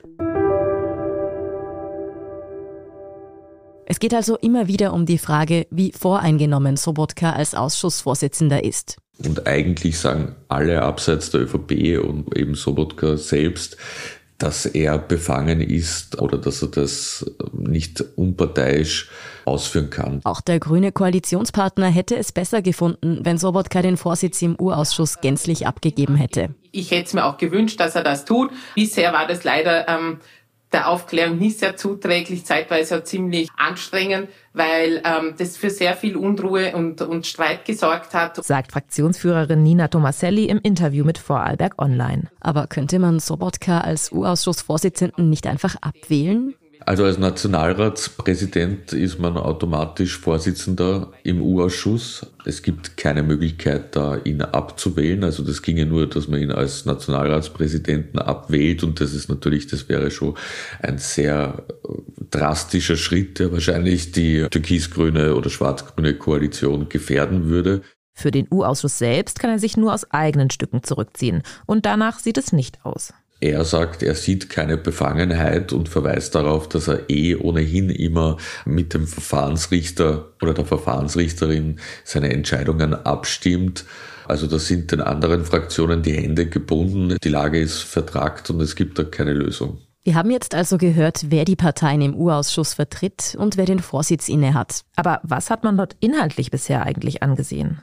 Es 3.89 3.99
geht 3.99 4.13
also 4.13 4.35
immer 4.35 4.67
wieder 4.67 4.91
um 4.91 5.05
die 5.05 5.17
Frage, 5.17 5.65
wie 5.69 5.93
voreingenommen 5.93 6.75
Sobotka 6.75 7.31
als 7.31 7.55
Ausschussvorsitzender 7.55 8.65
ist. 8.65 8.97
Und 9.25 9.47
eigentlich 9.47 9.97
sagen 9.97 10.35
alle 10.49 10.81
abseits 10.81 11.31
der 11.31 11.43
ÖVP 11.43 11.97
und 12.03 12.35
eben 12.37 12.53
Sobotka 12.53 13.15
selbst, 13.15 13.77
dass 14.37 14.65
er 14.65 14.97
befangen 14.99 15.61
ist 15.61 16.21
oder 16.21 16.37
dass 16.37 16.61
er 16.61 16.67
das 16.67 17.25
nicht 17.53 18.03
unparteiisch 18.15 19.09
ausführen 19.45 19.89
kann. 19.89 20.21
Auch 20.23 20.41
der 20.41 20.59
grüne 20.59 20.91
Koalitionspartner 20.91 21.87
hätte 21.87 22.15
es 22.17 22.31
besser 22.31 22.61
gefunden, 22.61 23.19
wenn 23.23 23.37
Sobotka 23.37 23.81
den 23.81 23.97
Vorsitz 23.97 24.41
im 24.41 24.55
Urausschuss 24.59 25.21
gänzlich 25.21 25.65
abgegeben 25.65 26.15
hätte. 26.15 26.49
Ich 26.71 26.91
hätte 26.91 27.05
es 27.05 27.13
mir 27.13 27.25
auch 27.25 27.37
gewünscht, 27.37 27.79
dass 27.79 27.95
er 27.95 28.03
das 28.03 28.25
tut. 28.25 28.51
Bisher 28.75 29.13
war 29.13 29.27
das 29.27 29.43
leider 29.43 29.87
ähm, 29.87 30.19
der 30.73 30.89
Aufklärung 30.89 31.37
nicht 31.37 31.59
sehr 31.59 31.77
zuträglich, 31.77 32.45
zeitweise 32.45 32.97
auch 32.97 33.03
ziemlich 33.03 33.49
anstrengend, 33.55 34.27
weil 34.53 35.01
ähm, 35.05 35.35
das 35.37 35.55
für 35.55 35.69
sehr 35.69 35.93
viel 35.95 36.17
Unruhe 36.17 36.75
und, 36.75 37.01
und 37.01 37.25
Streit 37.25 37.63
gesorgt 37.65 38.13
hat. 38.13 38.43
Sagt 38.43 38.71
Fraktionsführerin 38.73 39.63
Nina 39.63 39.87
Tomaselli 39.87 40.45
im 40.45 40.59
Interview 40.61 41.05
mit 41.05 41.17
Vorarlberg 41.17 41.81
Online. 41.81 42.29
Aber 42.41 42.67
könnte 42.67 42.99
man 42.99 43.19
Sobotka 43.19 43.79
als 43.79 44.11
U-Ausschussvorsitzenden 44.11 45.29
nicht 45.29 45.47
einfach 45.47 45.75
abwählen? 45.81 46.53
Also 46.87 47.03
als 47.03 47.17
Nationalratspräsident 47.17 48.93
ist 48.93 49.19
man 49.19 49.35
automatisch 49.35 50.17
Vorsitzender 50.17 51.11
im 51.23 51.41
U-Ausschuss. 51.41 52.25
Es 52.45 52.61
gibt 52.61 52.95
keine 52.95 53.23
Möglichkeit, 53.23 53.93
da 53.93 54.15
ihn 54.23 54.41
abzuwählen. 54.41 55.25
Also 55.25 55.43
das 55.43 55.61
ginge 55.61 55.85
nur, 55.85 56.07
dass 56.07 56.29
man 56.29 56.39
ihn 56.39 56.53
als 56.53 56.85
Nationalratspräsidenten 56.85 58.19
abwählt. 58.19 58.85
Und 58.85 59.01
das 59.01 59.13
ist 59.13 59.27
natürlich, 59.27 59.67
das 59.67 59.89
wäre 59.89 60.09
schon 60.11 60.35
ein 60.81 60.97
sehr 60.97 61.65
drastischer 62.31 62.95
Schritt, 62.95 63.39
der 63.39 63.51
wahrscheinlich 63.51 64.13
die 64.13 64.47
türkis-grüne 64.49 65.35
oder 65.35 65.49
schwarz-grüne 65.49 66.13
Koalition 66.13 66.87
gefährden 66.87 67.49
würde. 67.49 67.81
Für 68.13 68.31
den 68.31 68.47
U-Ausschuss 68.49 68.97
selbst 68.97 69.39
kann 69.39 69.49
er 69.49 69.59
sich 69.59 69.75
nur 69.75 69.93
aus 69.93 70.09
eigenen 70.11 70.51
Stücken 70.51 70.83
zurückziehen. 70.83 71.43
Und 71.65 71.85
danach 71.85 72.19
sieht 72.19 72.37
es 72.37 72.53
nicht 72.53 72.85
aus. 72.85 73.11
Er 73.39 73.63
sagt, 73.65 74.01
er 74.01 74.15
sieht 74.15 74.49
keine 74.49 74.77
Befangenheit 74.77 75.71
und 75.71 75.89
verweist 75.89 76.33
darauf, 76.33 76.67
dass 76.67 76.87
er 76.87 77.09
eh 77.09 77.35
ohnehin 77.35 77.89
immer 77.91 78.37
mit 78.65 78.95
dem 78.95 79.05
Verfahrensrichter 79.05 80.33
oder 80.41 80.55
der 80.55 80.65
Verfahrensrichterin 80.65 81.79
seine 82.03 82.33
Entscheidungen 82.33 82.95
abstimmt. 82.95 83.85
Also 84.27 84.47
da 84.47 84.57
sind 84.57 84.91
den 84.91 85.01
anderen 85.01 85.45
Fraktionen 85.45 86.01
die 86.01 86.13
Hände 86.13 86.47
gebunden, 86.47 87.17
die 87.23 87.29
Lage 87.29 87.59
ist 87.59 87.83
vertragt 87.83 88.49
und 88.49 88.59
es 88.59 88.75
gibt 88.75 88.97
da 88.97 89.03
keine 89.03 89.33
Lösung. 89.33 89.77
Wir 90.03 90.15
haben 90.15 90.31
jetzt 90.31 90.55
also 90.55 90.77
gehört, 90.77 91.25
wer 91.29 91.45
die 91.45 91.55
Parteien 91.55 92.01
im 92.01 92.15
U-Ausschuss 92.15 92.73
vertritt 92.73 93.35
und 93.37 93.57
wer 93.57 93.65
den 93.65 93.79
Vorsitz 93.79 94.29
innehat. 94.29 94.81
Aber 94.95 95.19
was 95.23 95.49
hat 95.49 95.63
man 95.63 95.77
dort 95.77 95.95
inhaltlich 95.99 96.49
bisher 96.49 96.83
eigentlich 96.83 97.21
angesehen? 97.21 97.77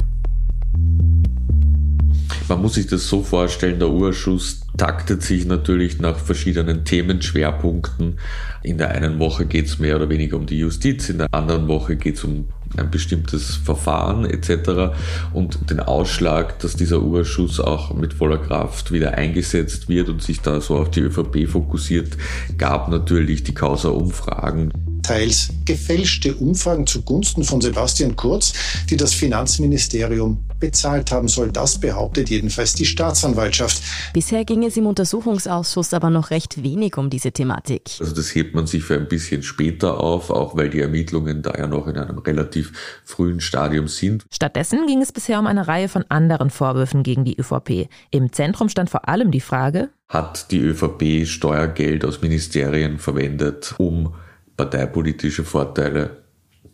Man 2.48 2.60
muss 2.60 2.74
sich 2.74 2.86
das 2.86 3.08
so 3.08 3.22
vorstellen, 3.22 3.78
der 3.78 3.90
Urschuss 3.90 4.60
taktet 4.76 5.22
sich 5.22 5.46
natürlich 5.46 5.98
nach 5.98 6.18
verschiedenen 6.18 6.84
Themenschwerpunkten. 6.84 8.18
In 8.62 8.78
der 8.78 8.90
einen 8.90 9.18
Woche 9.18 9.46
geht 9.46 9.66
es 9.66 9.78
mehr 9.78 9.96
oder 9.96 10.08
weniger 10.08 10.36
um 10.36 10.46
die 10.46 10.58
Justiz, 10.58 11.08
in 11.08 11.18
der 11.18 11.28
anderen 11.32 11.68
Woche 11.68 11.96
geht 11.96 12.16
es 12.16 12.24
um 12.24 12.46
ein 12.76 12.90
bestimmtes 12.90 13.56
Verfahren 13.56 14.24
etc. 14.24 14.94
Und 15.32 15.70
den 15.70 15.80
Ausschlag, 15.80 16.58
dass 16.58 16.76
dieser 16.76 17.02
Urschuss 17.02 17.60
auch 17.60 17.94
mit 17.94 18.14
voller 18.14 18.38
Kraft 18.38 18.92
wieder 18.92 19.14
eingesetzt 19.14 19.88
wird 19.88 20.08
und 20.08 20.22
sich 20.22 20.40
da 20.40 20.60
so 20.60 20.76
auf 20.76 20.90
die 20.90 21.00
ÖVP 21.00 21.48
fokussiert, 21.48 22.16
gab 22.58 22.88
natürlich 22.88 23.44
die 23.44 23.54
Causa-Umfragen 23.54 24.72
teils 25.04 25.50
gefälschte 25.64 26.34
Umfragen 26.34 26.86
zugunsten 26.86 27.44
von 27.44 27.60
Sebastian 27.60 28.16
Kurz, 28.16 28.52
die 28.90 28.96
das 28.96 29.14
Finanzministerium 29.14 30.44
bezahlt 30.58 31.12
haben 31.12 31.28
soll. 31.28 31.52
Das 31.52 31.78
behauptet 31.78 32.30
jedenfalls 32.30 32.74
die 32.74 32.86
Staatsanwaltschaft. 32.86 33.82
Bisher 34.12 34.44
ging 34.44 34.64
es 34.64 34.76
im 34.76 34.86
Untersuchungsausschuss 34.86 35.92
aber 35.94 36.10
noch 36.10 36.30
recht 36.30 36.62
wenig 36.62 36.96
um 36.96 37.10
diese 37.10 37.32
Thematik. 37.32 37.82
Also 38.00 38.14
das 38.14 38.34
hebt 38.34 38.54
man 38.54 38.66
sich 38.66 38.82
für 38.82 38.94
ein 38.94 39.08
bisschen 39.08 39.42
später 39.42 40.00
auf, 40.00 40.30
auch 40.30 40.56
weil 40.56 40.70
die 40.70 40.80
Ermittlungen 40.80 41.42
da 41.42 41.52
ja 41.56 41.66
noch 41.66 41.86
in 41.86 41.98
einem 41.98 42.18
relativ 42.18 42.72
frühen 43.04 43.40
Stadium 43.40 43.88
sind. 43.88 44.24
Stattdessen 44.32 44.86
ging 44.86 45.02
es 45.02 45.12
bisher 45.12 45.38
um 45.38 45.46
eine 45.46 45.68
Reihe 45.68 45.88
von 45.88 46.04
anderen 46.08 46.50
Vorwürfen 46.50 47.02
gegen 47.02 47.24
die 47.24 47.38
ÖVP. 47.38 47.88
Im 48.10 48.32
Zentrum 48.32 48.68
stand 48.68 48.88
vor 48.88 49.08
allem 49.08 49.30
die 49.30 49.40
Frage, 49.40 49.90
hat 50.08 50.50
die 50.50 50.60
ÖVP 50.60 51.26
Steuergeld 51.26 52.04
aus 52.04 52.22
Ministerien 52.22 52.98
verwendet, 52.98 53.74
um 53.78 54.14
parteipolitische 54.56 55.44
Vorteile 55.44 56.24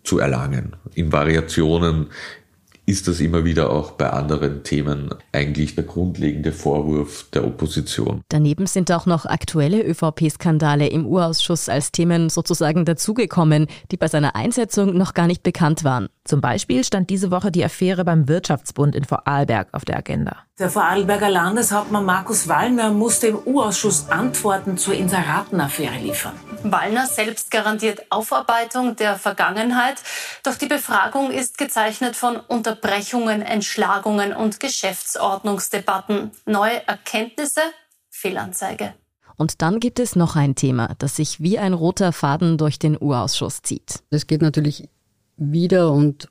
zu 0.03 0.19
erlangen. 0.19 0.77
In 0.95 1.13
Variationen 1.13 2.09
ist 2.91 3.07
das 3.07 3.21
immer 3.21 3.45
wieder 3.45 3.71
auch 3.71 3.93
bei 3.93 4.11
anderen 4.11 4.65
Themen 4.65 5.15
eigentlich 5.31 5.77
der 5.77 5.85
grundlegende 5.85 6.51
Vorwurf 6.51 7.27
der 7.33 7.45
Opposition. 7.45 8.23
Daneben 8.29 8.67
sind 8.67 8.91
auch 8.91 9.07
noch 9.07 9.27
aktuelle 9.27 9.81
ÖVP-Skandale 9.85 10.89
im 10.89 11.07
Urausschuss 11.07 11.69
als 11.69 11.93
Themen 11.93 12.31
sozusagen 12.31 12.85
dazugekommen, 12.85 13.69
die 13.93 13.97
bei 13.97 14.09
seiner 14.09 14.35
Einsetzung 14.35 14.97
noch 14.97 15.15
gar 15.15 15.29
nicht 15.29 15.45
bekannt 15.45 15.85
waren. 15.85 16.09
Zum 16.25 16.41
Beispiel 16.41 16.83
stand 16.83 17.11
diese 17.11 17.31
Woche 17.31 17.53
die 17.53 17.65
Affäre 17.65 18.05
beim 18.05 18.27
Wirtschaftsbund 18.27 18.97
in 18.97 19.05
Vorarlberg 19.05 19.69
auf 19.73 19.85
der 19.85 19.97
Agenda. 19.97 20.37
Der 20.59 20.69
Vorarlberger 20.69 21.31
Landeshauptmann 21.31 22.05
Markus 22.05 22.47
Wallner 22.47 22.91
musste 22.91 23.29
im 23.29 23.39
U-Ausschuss 23.47 24.11
Antworten 24.11 24.77
zur 24.77 24.95
Inseratenaffäre 24.95 25.97
liefern. 25.99 26.35
Wallner 26.63 27.07
selbst 27.07 27.51
garantiert 27.51 28.05
Aufarbeitung 28.11 28.95
der 28.97 29.17
Vergangenheit, 29.17 30.03
doch 30.43 30.57
die 30.57 30.67
Befragung 30.67 31.31
ist 31.31 31.57
gezeichnet 31.57 32.15
von 32.15 32.37
Unterbrechungen, 32.81 33.43
Entschlagungen 33.43 34.33
und 34.33 34.59
Geschäftsordnungsdebatten. 34.59 36.31
Neue 36.47 36.87
Erkenntnisse? 36.87 37.61
Fehlanzeige. 38.09 38.95
Und 39.37 39.61
dann 39.61 39.81
gibt 39.81 39.99
es 40.01 40.17
noch 40.17 40.35
ein 40.35 40.55
Thema, 40.55 40.95
das 40.99 41.17
sich 41.17 41.41
wie 41.41 41.59
ein 41.59 41.75
roter 41.75 42.13
Faden 42.13 42.57
durch 42.57 42.79
den 42.79 42.97
U-Ausschuss 42.99 43.61
zieht. 43.63 44.03
Es 44.09 44.27
geht 44.27 44.41
natürlich 44.41 44.89
wieder 45.37 45.93
und 45.93 46.31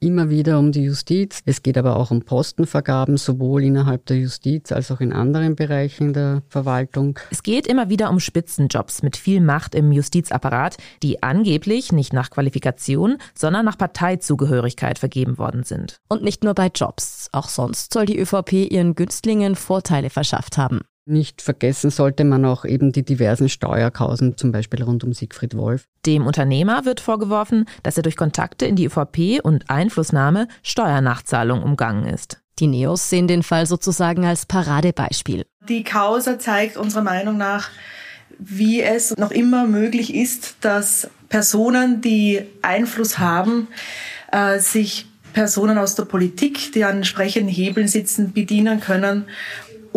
immer 0.00 0.30
wieder 0.30 0.58
um 0.58 0.72
die 0.72 0.84
Justiz. 0.84 1.40
Es 1.44 1.62
geht 1.62 1.78
aber 1.78 1.96
auch 1.96 2.10
um 2.10 2.22
Postenvergaben, 2.22 3.16
sowohl 3.16 3.64
innerhalb 3.64 4.06
der 4.06 4.18
Justiz 4.18 4.72
als 4.72 4.90
auch 4.90 5.00
in 5.00 5.12
anderen 5.12 5.56
Bereichen 5.56 6.12
der 6.12 6.42
Verwaltung. 6.48 7.18
Es 7.30 7.42
geht 7.42 7.66
immer 7.66 7.88
wieder 7.88 8.10
um 8.10 8.20
Spitzenjobs 8.20 9.02
mit 9.02 9.16
viel 9.16 9.40
Macht 9.40 9.74
im 9.74 9.92
Justizapparat, 9.92 10.76
die 11.02 11.22
angeblich 11.22 11.92
nicht 11.92 12.12
nach 12.12 12.30
Qualifikation, 12.30 13.18
sondern 13.34 13.64
nach 13.64 13.78
Parteizugehörigkeit 13.78 14.98
vergeben 14.98 15.38
worden 15.38 15.64
sind. 15.64 15.98
Und 16.08 16.22
nicht 16.22 16.44
nur 16.44 16.54
bei 16.54 16.70
Jobs. 16.74 17.28
Auch 17.32 17.48
sonst 17.48 17.92
soll 17.92 18.06
die 18.06 18.18
ÖVP 18.18 18.70
ihren 18.70 18.94
Günstlingen 18.94 19.56
Vorteile 19.56 20.10
verschafft 20.10 20.58
haben. 20.58 20.80
Nicht 21.10 21.40
vergessen 21.40 21.88
sollte 21.88 22.22
man 22.22 22.44
auch 22.44 22.66
eben 22.66 22.92
die 22.92 23.02
diversen 23.02 23.48
Steuerkausen, 23.48 24.36
zum 24.36 24.52
Beispiel 24.52 24.82
rund 24.82 25.04
um 25.04 25.14
Siegfried 25.14 25.56
Wolf. 25.56 25.86
Dem 26.04 26.26
Unternehmer 26.26 26.84
wird 26.84 27.00
vorgeworfen, 27.00 27.64
dass 27.82 27.96
er 27.96 28.02
durch 28.02 28.14
Kontakte 28.14 28.66
in 28.66 28.76
die 28.76 28.84
ÖVP 28.84 29.42
und 29.42 29.70
Einflussnahme 29.70 30.48
Steuernachzahlung 30.62 31.62
umgangen 31.62 32.04
ist. 32.04 32.42
Die 32.58 32.66
Neos 32.66 33.08
sehen 33.08 33.26
den 33.26 33.42
Fall 33.42 33.64
sozusagen 33.64 34.26
als 34.26 34.44
Paradebeispiel. 34.44 35.46
Die 35.66 35.82
Causa 35.82 36.38
zeigt 36.38 36.76
unserer 36.76 37.04
Meinung 37.04 37.38
nach, 37.38 37.70
wie 38.38 38.82
es 38.82 39.16
noch 39.16 39.30
immer 39.30 39.66
möglich 39.66 40.14
ist, 40.14 40.56
dass 40.60 41.08
Personen, 41.30 42.02
die 42.02 42.42
Einfluss 42.60 43.18
haben, 43.18 43.68
äh, 44.30 44.58
sich 44.58 45.06
Personen 45.32 45.78
aus 45.78 45.94
der 45.94 46.04
Politik, 46.04 46.72
die 46.72 46.84
an 46.84 46.96
entsprechenden 46.96 47.48
Hebeln 47.48 47.88
sitzen, 47.88 48.34
bedienen 48.34 48.80
können 48.80 49.24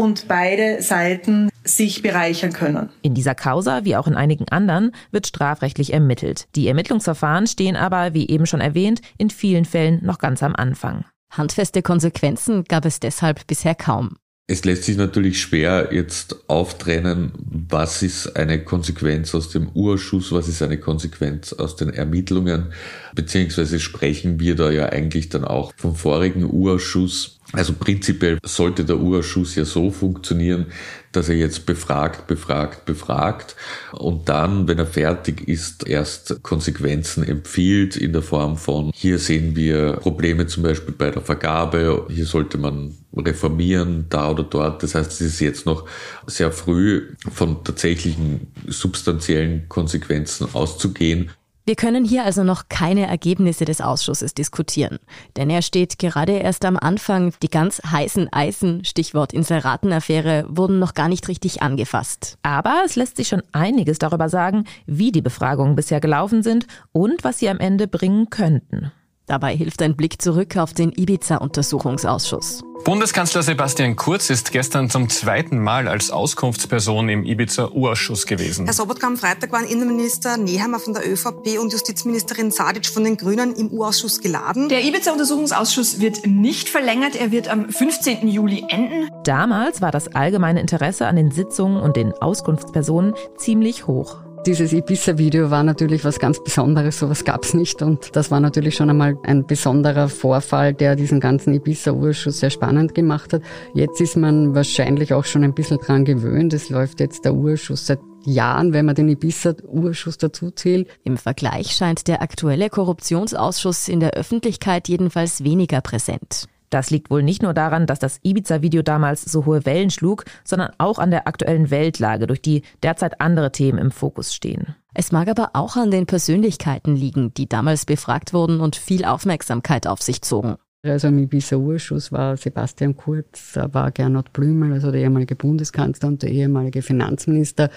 und 0.02 0.28
beide 0.28 0.82
Seiten 0.82 1.50
sich 1.64 2.02
bereichern 2.02 2.54
können. 2.54 2.90
In 3.04 3.14
dieser 3.14 3.36
Causa, 3.36 3.86
wie 3.86 3.96
auch 3.96 4.08
in 4.08 4.16
einigen 4.16 4.50
anderen, 4.50 4.94
wird 5.12 5.28
strafrechtlich 5.28 5.94
ermittelt. 5.94 6.48
Die 6.56 6.68
Ermittlungsverfahren 6.68 7.46
stehen 7.46 7.76
aber, 7.76 8.16
wie 8.16 8.28
eben 8.28 8.48
schon 8.48 8.62
erwähnt, 8.62 9.02
in 9.20 9.30
vielen 9.30 9.64
Fällen 9.64 10.04
noch 10.04 10.18
ganz 10.18 10.42
am 10.42 10.56
Anfang. 10.56 11.06
Handfeste 11.30 11.84
Konsequenzen 11.84 12.64
gab 12.64 12.86
es 12.86 13.00
deshalb 13.00 13.46
bisher 13.46 13.76
kaum. 13.76 14.18
Es 14.48 14.66
lässt 14.66 14.84
sich 14.84 14.98
natürlich 14.98 15.40
schwer 15.40 15.90
jetzt 15.94 16.50
auftrennen, 16.50 17.32
was 17.70 18.02
ist 18.02 18.36
eine 18.36 18.62
Konsequenz 18.62 19.34
aus 19.34 19.50
dem 19.50 19.70
Urschuss, 19.70 20.34
was 20.34 20.50
ist 20.50 20.62
eine 20.62 20.78
Konsequenz 20.78 21.54
aus 21.54 21.78
den 21.78 21.90
Ermittlungen, 21.90 22.74
beziehungsweise 23.16 23.80
sprechen 23.80 24.42
wir 24.42 24.56
da 24.56 24.70
ja 24.70 24.88
eigentlich 24.90 25.30
dann 25.30 25.46
auch 25.46 25.72
vom 25.78 25.96
vorigen 25.96 26.44
Urschuss. 26.44 27.40
Also 27.54 27.74
prinzipiell 27.74 28.40
sollte 28.44 28.86
der 28.86 28.98
Urschuss 28.98 29.56
ja 29.56 29.66
so 29.66 29.92
funktionieren, 29.92 30.68
dass 31.12 31.28
er 31.28 31.36
jetzt 31.36 31.66
befragt, 31.66 32.28
befragt, 32.28 32.86
befragt 32.86 33.56
und 33.92 34.30
dann, 34.30 34.70
wenn 34.70 34.80
er 34.80 34.86
fertig 34.86 35.48
ist, 35.50 35.86
erst 35.88 36.42
Konsequenzen 36.44 37.24
empfiehlt 37.24 37.98
in 37.98 38.14
der 38.14 38.22
Form 38.22 38.56
von, 38.56 38.92
hier 38.94 39.20
sehen 39.20 39.56
wir 39.56 39.94
Probleme 39.94 40.48
zum 40.48 40.64
Beispiel 40.64 40.94
bei 40.98 41.12
der 41.12 41.22
Vergabe, 41.22 42.08
hier 42.10 42.26
sollte 42.26 42.58
man 42.58 42.96
reformieren, 43.16 44.06
da 44.10 44.32
oder 44.32 44.44
dort. 44.44 44.84
Das 44.84 44.96
heißt, 44.96 45.12
es 45.12 45.22
ist 45.22 45.40
jetzt 45.42 45.66
noch 45.66 45.86
sehr 46.28 46.52
früh 46.52 47.10
von 47.30 47.64
tatsächlichen 47.66 48.48
substanziellen 48.68 49.68
Konsequenzen 49.68 50.48
auszugehen. 50.54 51.32
Wir 51.66 51.76
können 51.76 52.04
hier 52.04 52.24
also 52.26 52.44
noch 52.44 52.70
keine 52.70 53.06
Ergebnisse 53.06 53.66
des 53.66 53.82
Ausschusses 53.82 54.34
diskutieren, 54.34 54.98
denn 55.38 55.50
er 55.50 55.62
steht 55.62 56.00
gerade 56.00 56.34
erst 56.34 56.66
am 56.66 56.76
Anfang. 56.76 57.34
Die 57.44 57.50
ganz 57.50 57.82
heißen 57.84 58.34
Eisen, 58.34 58.84
Stichwort 58.84 59.32
Inseratenaffäre, 59.32 60.46
wurden 60.50 60.80
noch 60.80 60.96
gar 60.96 61.08
nicht 61.08 61.28
richtig 61.28 61.62
angefasst. 61.62 62.38
Aber 62.42 62.82
es 62.86 62.96
lässt 62.96 63.18
sich 63.18 63.28
schon 63.28 63.44
einiges 63.52 64.00
darüber 64.00 64.28
sagen, 64.28 64.66
wie 64.88 65.12
die 65.12 65.22
Befragungen 65.22 65.76
bisher 65.76 66.00
gelaufen 66.00 66.42
sind 66.42 66.66
und 66.94 67.24
was 67.24 67.38
sie 67.40 67.50
am 67.50 67.60
Ende 67.60 67.88
bringen 67.88 68.32
könnten. 68.32 68.92
Dabei 69.28 69.56
hilft 69.56 69.82
ein 69.84 69.96
Blick 69.96 70.22
zurück 70.22 70.58
auf 70.58 70.74
den 70.74 70.92
Ibiza-Untersuchungsausschuss. 70.92 72.64
Bundeskanzler 72.84 73.44
Sebastian 73.44 73.96
Kurz 73.96 74.32
ist 74.32 74.52
gestern 74.52 74.90
zum 74.90 75.08
zweiten 75.08 75.60
Mal 75.60 75.88
als 75.88 76.10
Auskunftsperson 76.10 77.10
im 77.10 77.24
Ibiza-U-Ausschuss 77.26 78.26
gewesen. 78.26 78.66
Herr 78.66 78.74
Sobotka, 78.74 79.06
am 79.06 79.18
Freitag 79.18 79.52
waren 79.52 79.66
Innenminister 79.66 80.38
Nehammer 80.38 80.80
von 80.80 80.96
der 80.96 81.08
ÖVP 81.08 81.60
und 81.60 81.72
Justizministerin 81.72 82.50
Sadic 82.50 82.88
von 82.88 83.04
den 83.04 83.18
Grünen 83.18 83.54
im 83.54 83.72
U-Ausschuss 83.72 84.20
geladen. 84.20 84.68
Der 84.68 84.84
Ibiza-Untersuchungsausschuss 84.84 86.00
wird 86.00 86.26
nicht 86.26 86.70
verlängert. 86.70 87.16
Er 87.16 87.32
wird 87.32 87.50
am 87.50 87.70
15. 87.70 88.28
Juli 88.28 88.66
enden. 88.68 89.10
Damals 89.24 89.82
war 89.82 89.92
das 89.92 90.08
allgemeine 90.16 90.60
Interesse 90.60 91.06
an 91.06 91.16
den 91.16 91.30
Sitzungen 91.30 91.80
und 91.80 91.96
den 91.96 92.14
Auskunftspersonen 92.14 93.14
ziemlich 93.38 93.86
hoch. 93.86 94.18
Dieses 94.48 94.74
Ibiza-Video 94.74 95.52
war 95.52 95.62
natürlich 95.62 96.04
was 96.04 96.18
ganz 96.18 96.44
Besonderes, 96.44 96.98
sowas 96.98 97.24
gab's 97.26 97.54
nicht 97.54 97.84
und 97.84 98.16
das 98.16 98.32
war 98.32 98.40
natürlich 98.40 98.74
schon 98.74 98.90
einmal 98.90 99.16
ein 99.22 99.46
besonderer 99.46 100.10
Vorfall, 100.10 100.74
der 100.74 100.96
diesen 100.96 101.20
ganzen 101.20 101.54
Ibiza-Urschuss 101.54 102.40
sehr 102.40 102.50
spannend 102.50 102.96
gemacht 102.96 103.34
hat. 103.34 103.44
Jetzt 103.76 104.02
ist 104.02 104.18
man 104.18 104.56
wahrscheinlich 104.56 105.14
auch 105.14 105.26
schon 105.26 105.44
ein 105.44 105.54
bisschen 105.54 105.78
dran 105.78 106.06
gewöhnt. 106.06 106.54
Es 106.54 106.72
läuft 106.72 107.02
jetzt 107.02 107.24
der 107.24 107.36
Urschuss 107.36 107.86
seit 107.86 108.00
Jahren, 108.26 108.74
wenn 108.74 108.88
man 108.88 108.96
den 108.96 109.10
Ibiza-Urschuss 109.10 110.18
dazu 110.18 110.50
zählt. 110.50 110.88
Im 111.04 111.18
Vergleich 111.18 111.76
scheint 111.76 112.08
der 112.08 112.24
aktuelle 112.24 112.72
Korruptionsausschuss 112.72 113.88
in 113.88 114.00
der 114.00 114.14
Öffentlichkeit 114.14 114.88
jedenfalls 114.88 115.44
weniger 115.44 115.82
präsent. 115.82 116.48
Das 116.72 116.90
liegt 116.90 117.12
wohl 117.12 117.22
nicht 117.22 117.44
nur 117.44 117.54
daran, 117.54 117.86
dass 117.86 118.00
das 118.00 118.20
Ibiza-Video 118.24 118.82
damals 118.82 119.24
so 119.24 119.46
hohe 119.46 119.66
Wellen 119.66 119.92
schlug, 119.92 120.24
sondern 120.44 120.72
auch 120.78 121.00
an 121.00 121.12
der 121.12 121.28
aktuellen 121.28 121.70
Weltlage, 121.70 122.28
durch 122.28 122.42
die 122.42 122.64
derzeit 122.82 123.20
andere 123.20 123.52
Themen 123.52 123.78
im 123.78 123.92
Fokus 123.92 124.34
stehen. 124.34 124.76
Es 124.94 125.12
mag 125.12 125.28
aber 125.28 125.52
auch 125.54 125.76
an 125.76 125.92
den 125.92 126.06
Persönlichkeiten 126.06 126.96
liegen, 126.96 127.34
die 127.34 127.48
damals 127.48 127.86
befragt 127.86 128.34
wurden 128.34 128.62
und 128.62 128.78
viel 128.78 129.04
Aufmerksamkeit 129.04 129.86
auf 129.86 130.02
sich 130.02 130.22
zogen. 130.22 130.56
Also 130.84 131.10
im 131.10 131.20
Ibiza-Urschuss 131.20 132.12
war 132.12 132.38
Sebastian 132.38 132.96
Kurz, 132.96 133.56
war 133.56 133.92
Gernot 133.92 134.34
Blümel, 134.34 134.74
also 134.74 134.92
der 134.92 135.02
ehemalige 135.02 135.36
Bundeskanzler 135.36 136.08
und 136.08 136.24
der 136.24 136.32
ehemalige 136.32 136.82
Finanzminister, 136.82 137.70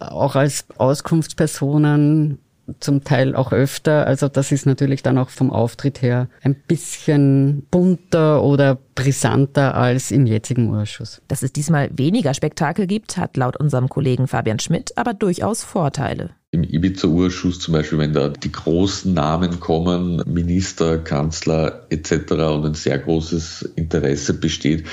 auch 0.00 0.34
als 0.34 0.66
Auskunftspersonen 0.76 2.38
zum 2.80 3.04
Teil 3.04 3.34
auch 3.34 3.52
öfter. 3.52 4.06
Also 4.06 4.28
das 4.28 4.52
ist 4.52 4.66
natürlich 4.66 5.02
dann 5.02 5.18
auch 5.18 5.30
vom 5.30 5.50
Auftritt 5.50 6.02
her 6.02 6.28
ein 6.42 6.54
bisschen 6.54 7.66
bunter 7.70 8.42
oder 8.42 8.78
brisanter 8.98 9.76
als 9.76 10.10
im 10.10 10.26
jetzigen 10.26 10.70
Urschuss. 10.70 11.22
Dass 11.28 11.42
es 11.44 11.52
diesmal 11.52 11.88
weniger 11.96 12.34
Spektakel 12.34 12.88
gibt, 12.88 13.16
hat 13.16 13.36
laut 13.36 13.56
unserem 13.56 13.88
Kollegen 13.88 14.26
Fabian 14.26 14.58
Schmidt 14.58 14.92
aber 14.96 15.14
durchaus 15.14 15.62
Vorteile 15.62 16.30
im 16.50 16.64
Ibiza-Urschuss 16.64 17.60
zum 17.60 17.74
Beispiel, 17.74 17.98
wenn 17.98 18.14
da 18.14 18.30
die 18.30 18.50
großen 18.50 19.12
Namen 19.12 19.60
kommen, 19.60 20.22
Minister, 20.26 20.96
Kanzler 20.96 21.86
etc. 21.90 22.32
und 22.32 22.64
ein 22.64 22.74
sehr 22.74 22.98
großes 22.98 23.72
Interesse 23.76 24.32
besteht. 24.32 24.84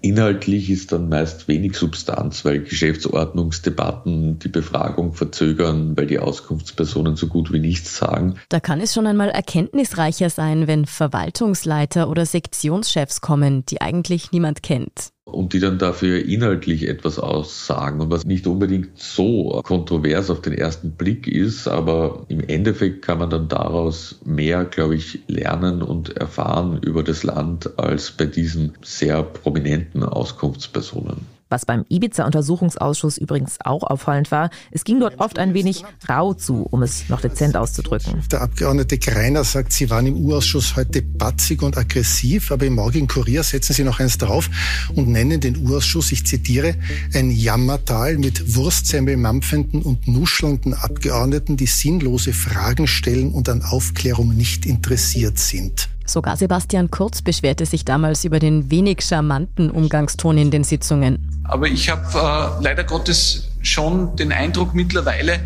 Inhaltlich 0.00 0.70
ist 0.70 0.90
dann 0.90 1.10
meist 1.10 1.48
wenig 1.48 1.76
Substanz, 1.76 2.46
weil 2.46 2.60
Geschäftsordnungsdebatten 2.60 4.38
die 4.38 4.48
Befragung 4.48 5.12
verzögern, 5.12 5.94
weil 5.98 6.06
die 6.06 6.18
Auskunftspersonen 6.18 7.16
so 7.16 7.26
gut 7.26 7.52
wie 7.52 7.60
nichts 7.60 7.98
sagen. 7.98 8.36
Da 8.48 8.58
kann 8.58 8.80
es 8.80 8.94
schon 8.94 9.06
einmal 9.06 9.28
erkenntnisreicher 9.28 10.30
sein, 10.30 10.66
wenn 10.66 10.86
Verwaltungsleiter 10.86 12.08
oder 12.08 12.24
Sektionschefs 12.24 13.20
kommen, 13.20 13.51
die 13.60 13.80
eigentlich 13.80 14.32
niemand 14.32 14.62
kennt 14.62 15.12
und 15.32 15.52
die 15.52 15.60
dann 15.60 15.78
dafür 15.78 16.24
inhaltlich 16.24 16.88
etwas 16.88 17.18
aussagen 17.18 18.00
und 18.00 18.10
was 18.10 18.24
nicht 18.24 18.46
unbedingt 18.46 18.98
so 18.98 19.60
kontrovers 19.64 20.30
auf 20.30 20.40
den 20.40 20.52
ersten 20.52 20.92
Blick 20.92 21.26
ist, 21.26 21.68
aber 21.68 22.24
im 22.28 22.40
Endeffekt 22.40 23.02
kann 23.02 23.18
man 23.18 23.30
dann 23.30 23.48
daraus 23.48 24.20
mehr, 24.24 24.64
glaube 24.64 24.96
ich, 24.96 25.20
lernen 25.26 25.82
und 25.82 26.16
erfahren 26.16 26.80
über 26.82 27.02
das 27.02 27.22
Land 27.22 27.78
als 27.78 28.10
bei 28.10 28.26
diesen 28.26 28.72
sehr 28.82 29.22
prominenten 29.22 30.02
Auskunftspersonen. 30.02 31.31
Was 31.52 31.66
beim 31.66 31.84
Ibiza-Untersuchungsausschuss 31.90 33.18
übrigens 33.18 33.58
auch 33.62 33.82
auffallend 33.82 34.30
war, 34.30 34.48
es 34.70 34.84
ging 34.84 35.00
dort 35.00 35.20
oft 35.20 35.38
ein 35.38 35.52
wenig 35.52 35.84
rau 36.08 36.32
zu, 36.32 36.66
um 36.70 36.82
es 36.82 37.10
noch 37.10 37.20
dezent 37.20 37.58
auszudrücken. 37.58 38.22
Der 38.32 38.40
Abgeordnete 38.40 38.96
Greiner 38.96 39.44
sagt, 39.44 39.74
Sie 39.74 39.90
waren 39.90 40.06
im 40.06 40.16
U-Ausschuss 40.16 40.76
heute 40.76 41.02
batzig 41.02 41.60
und 41.60 41.76
aggressiv, 41.76 42.52
aber 42.52 42.64
im 42.64 42.76
morgigen 42.76 43.06
Kurier 43.06 43.42
setzen 43.42 43.74
Sie 43.74 43.84
noch 43.84 44.00
eins 44.00 44.16
drauf 44.16 44.48
und 44.94 45.08
nennen 45.08 45.42
den 45.42 45.58
U-Ausschuss, 45.58 46.10
ich 46.12 46.24
zitiere, 46.24 46.74
ein 47.12 47.30
Jammertal 47.30 48.16
mit 48.16 48.54
Wurstsemmel-mampfenden 48.54 49.82
und 49.82 50.08
nuschelnden 50.08 50.72
Abgeordneten, 50.72 51.58
die 51.58 51.66
sinnlose 51.66 52.32
Fragen 52.32 52.86
stellen 52.86 53.30
und 53.30 53.50
an 53.50 53.60
Aufklärung 53.60 54.34
nicht 54.34 54.64
interessiert 54.64 55.38
sind. 55.38 55.90
Sogar 56.06 56.36
Sebastian 56.36 56.90
Kurz 56.90 57.22
beschwerte 57.22 57.66
sich 57.66 57.84
damals 57.84 58.24
über 58.24 58.38
den 58.38 58.70
wenig 58.70 59.02
charmanten 59.02 59.70
Umgangston 59.70 60.38
in 60.38 60.50
den 60.50 60.64
Sitzungen. 60.64 61.42
Aber 61.44 61.68
ich 61.68 61.88
habe 61.90 62.58
äh, 62.58 62.62
leider 62.62 62.84
Gottes 62.84 63.48
schon 63.62 64.16
den 64.16 64.32
Eindruck 64.32 64.74
mittlerweile, 64.74 65.40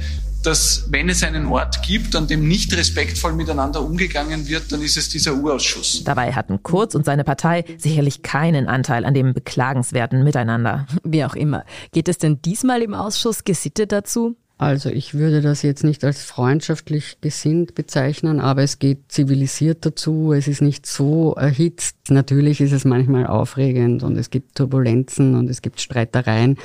dass 0.47 0.87
wenn 0.90 1.09
es 1.09 1.25
einen 1.25 1.47
Ort 1.47 1.83
gibt, 1.83 2.14
an 2.14 2.29
dem 2.29 2.47
nicht 2.47 2.73
respektvoll 2.77 3.33
miteinander 3.33 3.83
umgegangen 3.83 4.47
wird, 4.47 4.71
dann 4.71 4.81
ist 4.81 4.97
es 4.97 5.09
dieser 5.09 5.35
Urausschuss. 5.35 6.05
Dabei 6.05 6.33
hatten 6.33 6.62
Kurz 6.62 6.95
und 6.95 7.05
seine 7.05 7.25
Partei 7.25 7.64
sicherlich 7.79 8.23
keinen 8.23 8.69
Anteil 8.69 9.05
an 9.05 9.12
dem 9.12 9.35
beklagenswerten 9.35 10.23
Miteinander. 10.23 10.87
Wie 11.03 11.25
auch 11.25 11.35
immer. 11.35 11.64
Geht 11.92 12.09
es 12.09 12.19
denn 12.19 12.40
diesmal 12.42 12.83
im 12.83 12.95
Ausschuss 12.95 13.42
gesittet 13.42 13.90
dazu? 13.90 14.37
Also 14.59 14.88
ich 14.88 15.12
würde 15.12 15.42
das 15.42 15.61
jetzt 15.61 15.85
nicht 15.85 16.03
als 16.03 16.23
freundschaftlich 16.23 17.21
gesinnt 17.21 17.75
bezeichnen, 17.75 18.40
aber 18.40 18.62
es 18.62 18.79
geht 18.79 19.12
zivilisiert 19.12 19.85
dazu. 19.85 20.33
Es 20.33 20.49
ist 20.49 20.62
nicht 20.62 20.87
so 20.87 21.35
erhitzt. 21.35 21.97
Natürlich 22.09 22.62
ist 22.62 22.73
es 22.73 22.87
manchmal 22.87 23.27
aufregend 23.27 24.03
und 24.03 24.16
es 24.16 24.31
gibt 24.31 24.55
Turbulenzen 24.55 25.35
und 25.35 25.51
es 25.51 25.61
gibt 25.61 25.81
Streitereien. 25.83 26.57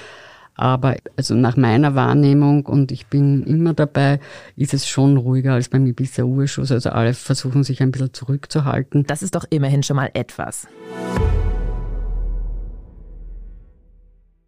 Aber 0.56 0.96
also 1.18 1.34
nach 1.34 1.58
meiner 1.58 1.94
Wahrnehmung, 1.96 2.66
und 2.66 2.94
ich 2.94 3.08
bin 3.08 3.44
immer 3.44 3.74
dabei, 3.74 4.20
ist 4.56 4.74
es 4.74 4.88
schon 4.88 5.18
ruhiger 5.18 5.54
als 5.54 5.68
beim 5.68 5.86
Ibiza 5.86 6.24
Urschuss. 6.24 6.72
Also 6.72 6.92
alle 6.92 7.14
versuchen 7.14 7.64
sich 7.64 7.82
ein 7.82 7.92
bisschen 7.92 8.14
zurückzuhalten. 8.14 9.06
Das 9.06 9.22
ist 9.22 9.36
doch 9.36 9.46
immerhin 9.50 9.84
schon 9.84 9.98
mal 9.98 10.12
etwas. 10.14 10.68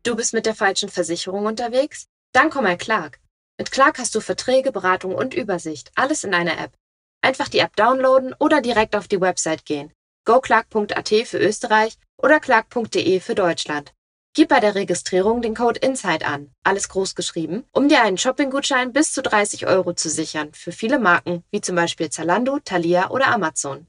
Du 0.04 0.16
bist 0.16 0.34
mit 0.34 0.46
der 0.46 0.56
falschen 0.56 0.90
Versicherung 0.90 1.46
unterwegs? 1.46 2.08
Dann 2.32 2.50
komm 2.50 2.64
mal 2.66 2.78
Clark. 2.78 3.23
Mit 3.58 3.72
Clark 3.72 4.00
hast 4.00 4.16
du 4.16 4.20
Verträge, 4.20 4.72
Beratung 4.72 5.14
und 5.14 5.36
Übersicht, 5.36 5.92
alles 5.96 6.24
in 6.24 6.34
einer 6.34 6.58
App. 6.60 6.74
Einfach 7.22 7.50
die 7.50 7.60
App 7.60 7.76
downloaden 7.76 8.34
oder 8.40 8.62
direkt 8.62 8.96
auf 8.96 9.08
die 9.08 9.22
Website 9.22 9.66
gehen. 9.66 9.94
goclark.at 10.26 11.10
für 11.26 11.38
Österreich 11.38 11.98
oder 12.18 12.40
clark.de 12.40 13.20
für 13.20 13.36
Deutschland. 13.36 13.94
Gib 14.36 14.50
bei 14.50 14.60
der 14.60 14.74
Registrierung 14.74 15.44
den 15.44 15.54
Code 15.54 15.80
INSIDE 15.80 16.26
an, 16.26 16.52
alles 16.64 16.90
groß 16.90 17.14
geschrieben, 17.14 17.66
um 17.72 17.88
dir 17.88 18.02
einen 18.02 18.18
Shoppinggutschein 18.18 18.92
bis 18.92 19.14
zu 19.14 19.22
30 19.22 19.68
Euro 19.68 19.94
zu 19.94 20.10
sichern 20.10 20.52
für 20.54 20.72
viele 20.72 20.98
Marken, 20.98 21.44
wie 21.52 21.62
zum 21.62 21.76
Beispiel 21.76 22.10
Zalando, 22.10 22.58
Thalia 22.60 23.12
oder 23.12 23.28
Amazon. 23.28 23.86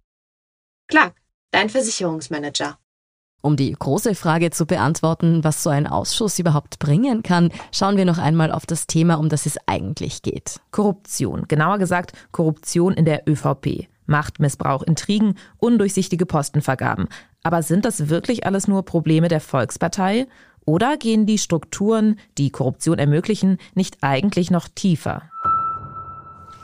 Clark, 0.88 1.14
dein 1.50 1.70
Versicherungsmanager. 1.70 2.79
Um 3.44 3.57
die 3.57 3.72
große 3.72 4.14
Frage 4.14 4.48
zu 4.48 4.64
beantworten, 4.64 5.44
was 5.44 5.62
so 5.62 5.68
ein 5.68 5.87
Ausschuss 5.87 6.38
überhaupt 6.38 6.78
bringen 6.78 7.22
kann, 7.22 7.50
schauen 7.72 7.98
wir 7.98 8.07
noch 8.07 8.16
einmal 8.16 8.50
auf 8.50 8.64
das 8.64 8.87
Thema, 8.87 9.16
um 9.16 9.28
das 9.28 9.44
es 9.44 9.59
eigentlich 9.66 10.22
geht. 10.22 10.61
Korruption, 10.70 11.44
genauer 11.46 11.76
gesagt 11.76 12.12
Korruption 12.33 12.94
in 12.94 13.04
der 13.04 13.28
ÖVP. 13.28 13.87
Machtmissbrauch, 14.07 14.83
Intrigen, 14.83 15.35
undurchsichtige 15.59 16.24
Postenvergaben. 16.24 17.09
Aber 17.42 17.62
sind 17.62 17.85
das 17.85 18.09
wirklich 18.09 18.46
alles 18.46 18.66
nur 18.66 18.83
Probleme 18.87 19.28
der 19.28 19.40
Volkspartei? 19.40 20.26
Oder 20.64 20.96
gehen 20.96 21.26
die 21.26 21.37
Strukturen, 21.37 22.18
die 22.38 22.48
Korruption 22.48 22.98
ermöglichen, 22.98 23.59
nicht 23.74 23.98
eigentlich 24.00 24.50
noch 24.50 24.68
tiefer? 24.74 25.20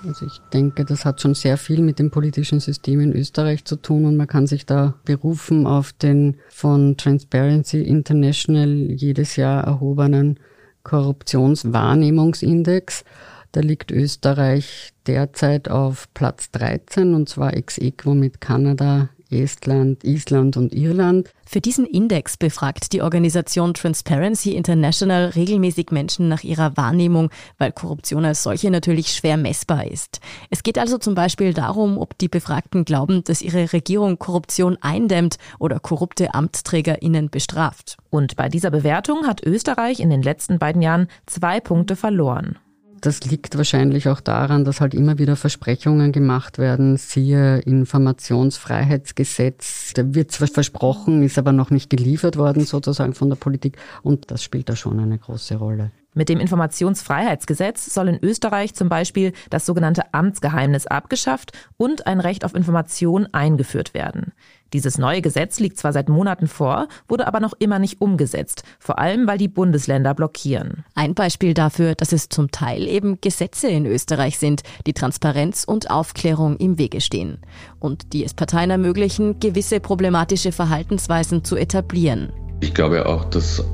Also 0.07 0.27
ich 0.27 0.39
denke, 0.53 0.85
das 0.85 1.05
hat 1.05 1.21
schon 1.21 1.35
sehr 1.35 1.59
viel 1.59 1.83
mit 1.83 1.99
dem 1.99 2.11
politischen 2.11 2.61
System 2.61 3.01
in 3.01 3.13
Österreich 3.13 3.65
zu 3.65 3.75
tun 3.77 4.07
und 4.07 4.17
man 4.17 4.27
kann 4.27 4.47
sich 4.47 4.65
da 4.65 4.95
berufen 5.05 5.67
auf 5.67 5.93
den 5.93 6.37
von 6.49 6.97
Transparency 6.97 7.83
International 7.83 8.69
jedes 8.69 9.37
Jahr 9.37 9.65
erhobenen 9.65 10.41
Korruptionswahrnehmungsindex. 10.85 13.05
Da 13.53 13.61
liegt 13.61 13.91
Österreich 13.91 14.95
derzeit 15.07 15.69
auf 15.69 16.09
Platz 16.15 16.51
13 16.53 17.13
und 17.15 17.29
zwar 17.29 17.55
ex 17.55 17.77
equo 17.79 18.15
mit 18.15 18.41
Kanada, 18.41 19.11
Estland, 19.31 20.05
Island 20.05 20.57
und 20.57 20.75
Irland. 20.75 21.33
Für 21.47 21.61
diesen 21.61 21.87
Index 21.87 22.37
befragt 22.37 22.93
die 22.93 23.03
Organisation 23.03 23.75
Transparency 23.75 24.53
International 24.53 25.27
regelmäßig 25.27 25.91
Menschen 25.91 26.29
nach 26.29 26.45
ihrer 26.45 26.77
Wahrnehmung, 26.77 27.31
weil 27.59 27.73
Korruption 27.73 28.25
als 28.25 28.43
solche 28.43 28.71
natürlich 28.71 29.13
schwer 29.13 29.37
messbar 29.37 29.87
ist. 29.87 30.21
Es 30.51 30.63
geht 30.63 30.79
also 30.79 30.99
zum 30.99 31.15
Beispiel 31.15 31.55
darum, 31.55 31.99
ob 31.99 32.19
die 32.19 32.29
Befragten 32.29 32.85
glauben, 32.85 33.25
dass 33.25 33.43
ihre 33.43 33.73
Regierung 33.73 34.19
Korruption 34.19 34.79
eindämmt 34.81 35.39
oder 35.59 35.81
korrupte 35.81 36.35
AmtsträgerInnen 36.35 37.31
bestraft. 37.31 37.97
Und 38.11 38.37
bei 38.37 38.49
dieser 38.49 38.71
Bewertung 38.71 39.27
hat 39.27 39.43
Österreich 39.43 40.01
in 40.01 40.11
den 40.11 40.23
letzten 40.23 40.59
beiden 40.59 40.83
Jahren 40.83 41.09
zwei 41.27 41.61
Punkte 41.61 41.97
verloren. 41.97 42.59
Das 43.01 43.25
liegt 43.25 43.57
wahrscheinlich 43.57 44.11
auch 44.11 44.21
daran, 44.21 44.67
dass 44.67 44.83
halt 44.83 44.93
immer 44.93 45.19
wieder 45.19 45.37
Versprechungen 45.37 46.13
gemacht 46.13 46.59
werden, 46.59 46.99
siehe 46.99 47.61
Informationsfreiheitsgesetz. 47.61 49.95
Da 49.95 50.15
wird 50.15 50.33
zwar 50.33 50.49
versprochen, 50.49 51.23
ist 51.23 51.39
aber 51.39 51.53
noch 51.53 51.71
nicht 51.71 51.89
geliefert 51.89 52.37
worden 52.37 52.65
sozusagen 52.65 53.15
von 53.15 53.31
der 53.31 53.37
Politik 53.37 53.79
und 54.03 54.31
das 54.31 54.43
spielt 54.43 54.69
da 54.69 54.77
schon 54.77 55.01
eine 55.01 55.17
große 55.17 55.57
Rolle. 55.57 55.93
Mit 56.13 56.29
dem 56.29 56.41
Informationsfreiheitsgesetz 56.41 57.95
soll 57.95 58.09
in 58.09 58.19
Österreich 58.23 58.75
zum 58.75 58.89
Beispiel 58.89 59.33
das 59.49 59.65
sogenannte 59.65 60.13
Amtsgeheimnis 60.13 60.87
abgeschafft 60.89 61.53
und 61.77 62.07
ein 62.09 62.19
Recht 62.19 62.45
auf 62.45 62.55
Information 62.55 63.29
eingeführt 63.33 63.95
werden. 63.95 64.33
Dieses 64.73 64.99
neue 64.99 65.21
Gesetz 65.21 65.59
liegt 65.59 65.79
zwar 65.79 65.93
seit 65.93 66.09
Monaten 66.09 66.47
vor, 66.47 66.89
wurde 67.09 67.27
aber 67.27 67.41
noch 67.41 67.55
immer 67.59 67.79
nicht 67.79 68.01
umgesetzt, 68.01 68.63
vor 68.79 68.99
allem 68.99 69.27
weil 69.27 69.39
die 69.39 69.49
Bundesländer 69.49 70.15
blockieren. 70.15 70.85
Ein 70.95 71.15
Beispiel 71.15 71.55
dafür, 71.55 71.95
dass 71.95 72.13
es 72.13 72.29
zum 72.29 72.51
Teil 72.51 72.87
eben 72.87 73.21
Gesetze 73.21 73.69
in 73.69 73.87
Österreich 73.87 74.39
sind, 74.39 74.63
die 74.87 74.93
Transparenz 74.93 75.65
und 75.65 75.91
Aufklärung 75.91 76.57
im 76.57 76.79
Wege 76.79 77.01
stehen 77.01 77.39
und 77.81 78.13
die 78.13 78.25
es 78.25 78.35
Parteien 78.35 78.71
ermöglichen, 78.71 79.41
gewisse 79.41 79.81
problematische 79.81 80.53
Verhaltensweisen 80.53 81.45
zu 81.45 81.57
etablieren. 81.57 82.33
Ich 82.61 82.75
glaube 82.75 83.07
auch, 83.07 83.25
dass 83.25 83.65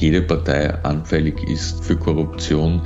jede 0.00 0.22
Partei 0.22 0.74
anfällig 0.82 1.42
ist 1.44 1.84
für 1.84 1.96
Korruption, 1.96 2.82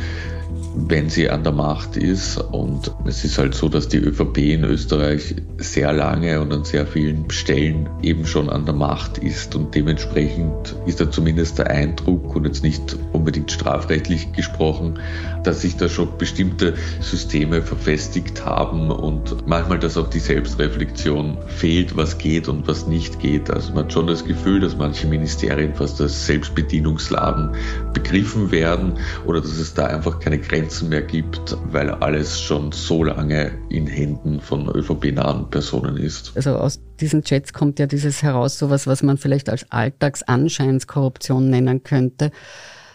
wenn 0.75 1.09
sie 1.09 1.31
an 1.31 1.43
der 1.43 1.53
Macht 1.53 1.97
ist. 1.97 2.39
Und 2.39 2.93
es 3.07 3.25
ist 3.25 3.39
halt 3.39 3.55
so, 3.55 3.69
dass 3.69 3.89
die 3.89 3.99
ÖVP 3.99 4.39
in 4.39 4.65
Österreich 4.65 5.35
sehr 5.59 5.93
lange 5.93 6.41
und 6.41 6.53
an 6.53 6.65
sehr 6.65 6.87
vielen 6.87 7.31
Stellen 7.31 7.89
eben 8.03 8.27
schon 8.27 8.49
an 8.49 8.65
der 8.65 8.75
Macht 8.75 9.19
ist. 9.19 9.55
Und 9.55 9.75
dementsprechend 9.75 10.77
ist 10.87 11.01
da 11.01 11.11
zumindest 11.11 11.59
der 11.59 11.69
Eindruck, 11.69 12.37
und 12.37 12.45
jetzt 12.45 12.63
nicht 12.63 12.97
unbedingt 13.13 13.51
strafrechtlich 13.51 14.33
gesprochen, 14.33 15.01
dass 15.45 15.63
sich 15.63 15.77
da 15.77 15.89
schon 15.89 16.19
bestimmte 16.19 16.75
Systeme 17.01 17.63
verfestigt 17.63 18.45
haben 18.45 18.91
und 18.91 19.47
manchmal, 19.47 19.79
dass 19.79 19.97
auch 19.97 20.09
die 20.09 20.19
Selbstreflexion 20.19 21.39
fehlt, 21.47 21.97
was 21.97 22.19
geht 22.19 22.49
und 22.49 22.69
was 22.69 22.87
nicht 22.87 23.21
geht. 23.21 23.51
Also 23.51 23.73
man 23.73 23.85
hat 23.85 23.93
schon 23.93 24.07
das 24.07 24.25
Gefühl, 24.25 24.61
dass 24.61 24.77
manche 24.77 25.07
Ministerien 25.07 25.75
fast 25.75 26.01
als 26.01 26.27
Selbstbedienungsladen 26.27 27.53
begriffen 27.93 28.51
werden 28.51 28.95
oder 29.27 29.41
dass 29.41 29.57
es 29.59 29.75
da 29.75 29.87
einfach 29.87 30.21
keine 30.21 30.39
Grenzen 30.39 30.58
mehr 30.83 31.03
gibt, 31.03 31.57
weil 31.71 31.91
alles 31.91 32.41
schon 32.41 32.73
so 32.73 33.05
lange 33.05 33.53
in 33.69 33.87
Händen 33.87 34.41
von 34.41 34.69
ÖVP-nahen 34.69 35.51
Personen 35.51 35.97
ist. 35.97 36.33
Also 36.37 36.57
aus 36.57 36.81
diesen 37.01 37.23
Chats 37.23 37.53
kommt 37.53 37.79
ja 37.79 37.87
dieses 37.87 38.23
heraus, 38.23 38.59
sowas, 38.59 38.87
was 38.87 39.03
man 39.03 39.19
vielleicht 39.19 39.49
als 39.49 39.71
Alltagsanscheinskorruption 39.71 41.49
nennen 41.49 41.83
könnte, 41.83 42.31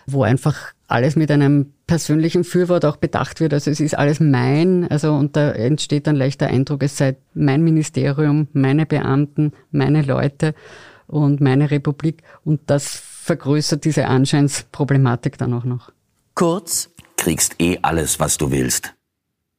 wo 0.06 0.24
einfach 0.24 0.74
alles 0.88 1.16
mit 1.16 1.32
einem 1.32 1.74
persönlichen 1.88 2.44
Fürwort 2.44 2.86
auch 2.86 2.98
bedacht 2.98 3.40
wird. 3.40 3.54
Also 3.54 3.72
es 3.72 3.80
ist 3.80 3.98
alles 3.98 4.20
mein, 4.20 4.90
also 4.90 5.14
und 5.14 5.36
da 5.36 5.52
entsteht 5.52 6.08
dann 6.08 6.16
leicht 6.16 6.42
der 6.42 6.50
Eindruck, 6.50 6.84
es 6.84 6.98
sei 6.98 7.16
mein 7.34 7.64
Ministerium, 7.64 8.48
meine 8.54 8.86
Beamten, 8.86 9.54
meine 9.72 10.02
Leute 10.02 10.54
und 11.08 11.42
meine 11.42 11.72
Republik 11.72 12.24
und 12.44 12.62
das 12.68 12.88
vergrößert 12.88 13.86
diese 13.86 14.08
Anscheinsproblematik 14.08 15.38
dann 15.38 15.54
auch 15.54 15.64
noch. 15.64 15.92
Kurz, 16.36 16.90
kriegst 17.24 17.56
eh 17.62 17.80
alles, 17.82 18.20
was 18.20 18.38
du 18.38 18.52
willst. 18.52 18.96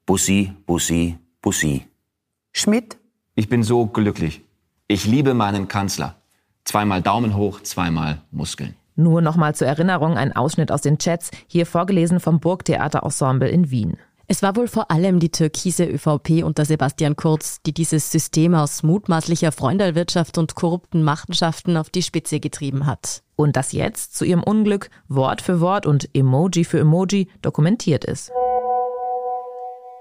Bussi, 0.05 0.53
Bussi, 0.67 1.17
Bussi. 1.41 1.87
Schmidt? 2.53 2.99
Ich 3.37 3.49
bin 3.49 3.63
so 3.63 3.87
glücklich. 3.87 4.43
Ich 4.87 5.07
liebe 5.07 5.33
meinen 5.33 5.67
Kanzler. 5.67 6.17
Zweimal 6.65 7.01
Daumen 7.01 7.35
hoch, 7.35 7.63
zweimal 7.63 8.21
Muskeln. 8.31 8.77
Nur 8.97 9.23
nochmal 9.23 9.55
zur 9.55 9.67
Erinnerung 9.67 10.19
ein 10.19 10.37
Ausschnitt 10.37 10.71
aus 10.71 10.83
den 10.83 10.99
Chats, 10.99 11.31
hier 11.47 11.65
vorgelesen 11.65 12.21
vom 12.21 12.39
Burgtheater 12.39 13.03
Ensemble 13.03 13.49
in 13.49 13.71
Wien. 13.71 13.97
Es 14.27 14.43
war 14.43 14.57
wohl 14.57 14.69
vor 14.69 14.91
allem 14.91 15.21
die 15.21 15.31
türkise 15.31 15.85
ÖVP 15.85 16.45
unter 16.45 16.65
Sebastian 16.65 17.15
Kurz, 17.15 17.61
die 17.67 17.75
dieses 17.75 18.11
System 18.11 18.55
aus 18.55 18.83
mutmaßlicher 18.83 19.53
Freundalwirtschaft 19.53 20.39
und 20.39 20.55
korrupten 20.55 21.03
Machenschaften 21.03 21.77
auf 21.77 21.91
die 21.91 22.03
Spitze 22.03 22.41
getrieben 22.41 22.87
hat. 22.87 23.23
Und 23.37 23.57
das 23.57 23.73
jetzt 23.73 24.17
zu 24.17 24.25
ihrem 24.25 24.43
Unglück 24.43 24.89
Wort 25.09 25.43
für 25.43 25.61
Wort 25.61 25.85
und 25.85 26.09
Emoji 26.15 26.65
für 26.65 26.79
Emoji 26.79 27.29
dokumentiert 27.43 28.05
ist. 28.05 28.31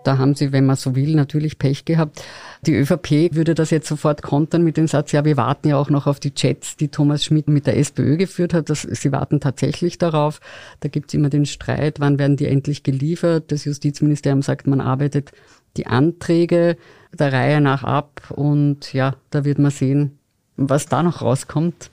Da 0.04 0.18
haben 0.18 0.36
sie, 0.36 0.52
wenn 0.52 0.66
man 0.66 0.76
so 0.76 0.96
will, 0.96 1.16
natürlich 1.16 1.58
Pech 1.58 1.86
gehabt. 1.86 2.22
Die 2.66 2.76
ÖVP 2.76 3.36
würde 3.36 3.56
das 3.56 3.70
jetzt 3.70 3.88
sofort 3.88 4.22
kontern 4.22 4.64
mit 4.64 4.78
dem 4.78 4.88
Satz, 4.88 5.12
ja, 5.12 5.26
wir 5.26 5.38
warten 5.38 5.70
ja 5.70 5.78
auch 5.78 5.90
noch 5.90 6.08
auf 6.08 6.20
die 6.20 6.34
Chats, 6.34 6.76
die 6.76 6.90
Thomas 6.90 7.24
Schmidt 7.24 7.48
mit 7.48 7.68
der 7.68 7.78
SPÖ 7.78 8.18
geführt 8.18 8.54
hat. 8.54 8.70
Das, 8.70 8.82
sie 8.84 9.12
warten 9.12 9.40
tatsächlich 9.40 9.98
darauf. 9.98 10.40
Da 10.82 10.90
gibt's 10.90 11.14
immer 11.14 11.30
den 11.30 11.46
Streit, 11.46 12.00
wann 12.00 12.20
werden 12.20 12.38
die 12.38 12.48
endlich 12.48 12.84
geliefert. 12.84 13.52
Das 13.52 13.66
Justizministerium 13.66 14.42
sagt, 14.42 14.68
man 14.68 14.82
arbeitet 14.82 15.32
die 15.78 15.88
Anträge 15.88 16.78
der 17.12 17.34
Reihe 17.34 17.62
nach 17.62 17.84
ab 17.84 18.22
und 18.30 18.94
ja, 18.94 19.16
da 19.30 19.46
wird 19.46 19.60
man 19.60 19.72
sehen, 19.72 20.18
was 20.56 20.88
da 20.88 21.04
noch 21.04 21.22
rauskommt. 21.22 21.90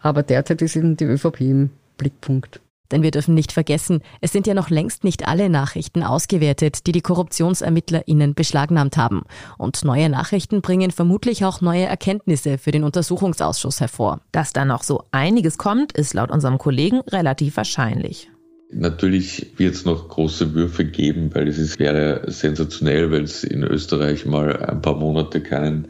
Aber 0.00 0.22
derzeit 0.22 0.62
ist 0.62 0.76
eben 0.76 0.96
die 0.96 1.04
ÖVP 1.04 1.40
im 1.40 1.70
Blickpunkt. 1.98 2.60
Denn 2.90 3.02
wir 3.02 3.10
dürfen 3.10 3.34
nicht 3.34 3.52
vergessen, 3.52 4.02
es 4.20 4.32
sind 4.32 4.46
ja 4.46 4.54
noch 4.54 4.70
längst 4.70 5.04
nicht 5.04 5.28
alle 5.28 5.48
Nachrichten 5.48 6.02
ausgewertet, 6.02 6.86
die 6.86 6.92
die 6.92 7.00
KorruptionsermittlerInnen 7.00 8.34
beschlagnahmt 8.34 8.96
haben. 8.96 9.22
Und 9.58 9.84
neue 9.84 10.08
Nachrichten 10.08 10.60
bringen 10.60 10.90
vermutlich 10.90 11.44
auch 11.44 11.60
neue 11.60 11.84
Erkenntnisse 11.84 12.58
für 12.58 12.72
den 12.72 12.84
Untersuchungsausschuss 12.84 13.80
hervor. 13.80 14.20
Dass 14.32 14.52
da 14.52 14.64
noch 14.64 14.82
so 14.82 15.04
einiges 15.12 15.58
kommt, 15.58 15.92
ist 15.92 16.14
laut 16.14 16.30
unserem 16.30 16.58
Kollegen 16.58 17.00
relativ 17.00 17.56
wahrscheinlich. 17.56 18.30
Natürlich 18.72 19.52
wird 19.56 19.74
es 19.74 19.84
noch 19.84 20.08
große 20.08 20.54
Würfe 20.54 20.84
geben, 20.84 21.34
weil 21.34 21.48
es 21.48 21.58
ist, 21.58 21.80
wäre 21.80 22.22
sensationell, 22.30 23.10
weil 23.10 23.24
es 23.24 23.42
in 23.42 23.64
Österreich 23.64 24.26
mal 24.26 24.64
ein 24.64 24.80
paar 24.80 24.94
Monate 24.94 25.40
keinen 25.40 25.88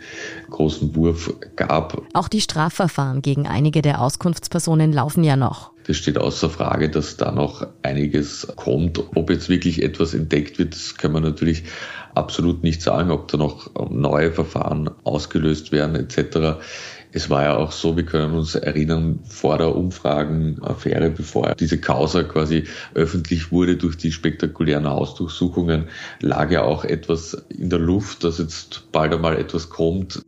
großen 0.49 0.95
Wurf 0.97 1.35
gab. 1.57 2.03
Auch 2.15 2.29
die 2.29 2.41
Strafverfahren 2.41 3.21
gegen 3.21 3.47
einige 3.47 3.83
der 3.83 4.01
Auskunftspersonen 4.01 4.93
laufen 4.93 5.25
ja 5.25 5.37
noch. 5.37 5.73
Es 5.87 5.99
steht 5.99 6.19
außer 6.19 6.49
Frage, 6.49 6.89
dass 6.89 7.17
da 7.17 7.33
noch 7.33 7.67
einiges 7.83 8.47
kommt. 8.57 8.99
Ob 9.15 9.29
jetzt 9.29 9.49
wirklich 9.49 9.83
etwas 9.83 10.15
entdeckt 10.15 10.59
wird, 10.59 10.73
das 10.75 10.97
kann 10.97 11.13
man 11.13 11.23
natürlich 11.23 11.65
absolut 12.15 12.63
nicht 12.63 12.81
sagen, 12.81 13.11
ob 13.11 13.29
da 13.29 13.37
noch 13.37 13.71
neue 13.91 14.33
Verfahren 14.33 14.91
ausgelöst 15.05 15.73
werden 15.73 15.97
etc. 15.97 16.61
Es 17.13 17.29
war 17.29 17.43
ja 17.43 17.57
auch 17.57 17.73
so, 17.73 17.97
wir 17.97 18.05
können 18.05 18.35
uns 18.35 18.55
erinnern, 18.55 19.21
vor 19.25 19.59
der 19.59 19.75
Umfragenaffäre, 19.75 21.11
bevor 21.11 21.55
diese 21.55 21.79
Causa 21.79 22.23
quasi 22.23 22.65
öffentlich 22.95 23.51
wurde 23.51 23.77
durch 23.77 23.97
die 23.97 24.13
spektakulären 24.13 24.89
Hausdurchsuchungen, 24.89 25.89
lag 26.21 26.51
ja 26.51 26.63
auch 26.63 26.85
etwas 26.85 27.35
in 27.49 27.69
der 27.69 27.81
Luft, 27.81 28.23
dass 28.23 28.39
jetzt 28.39 28.93
bald 28.93 29.13
einmal 29.13 29.37
etwas 29.39 29.71
kommt. 29.71 30.23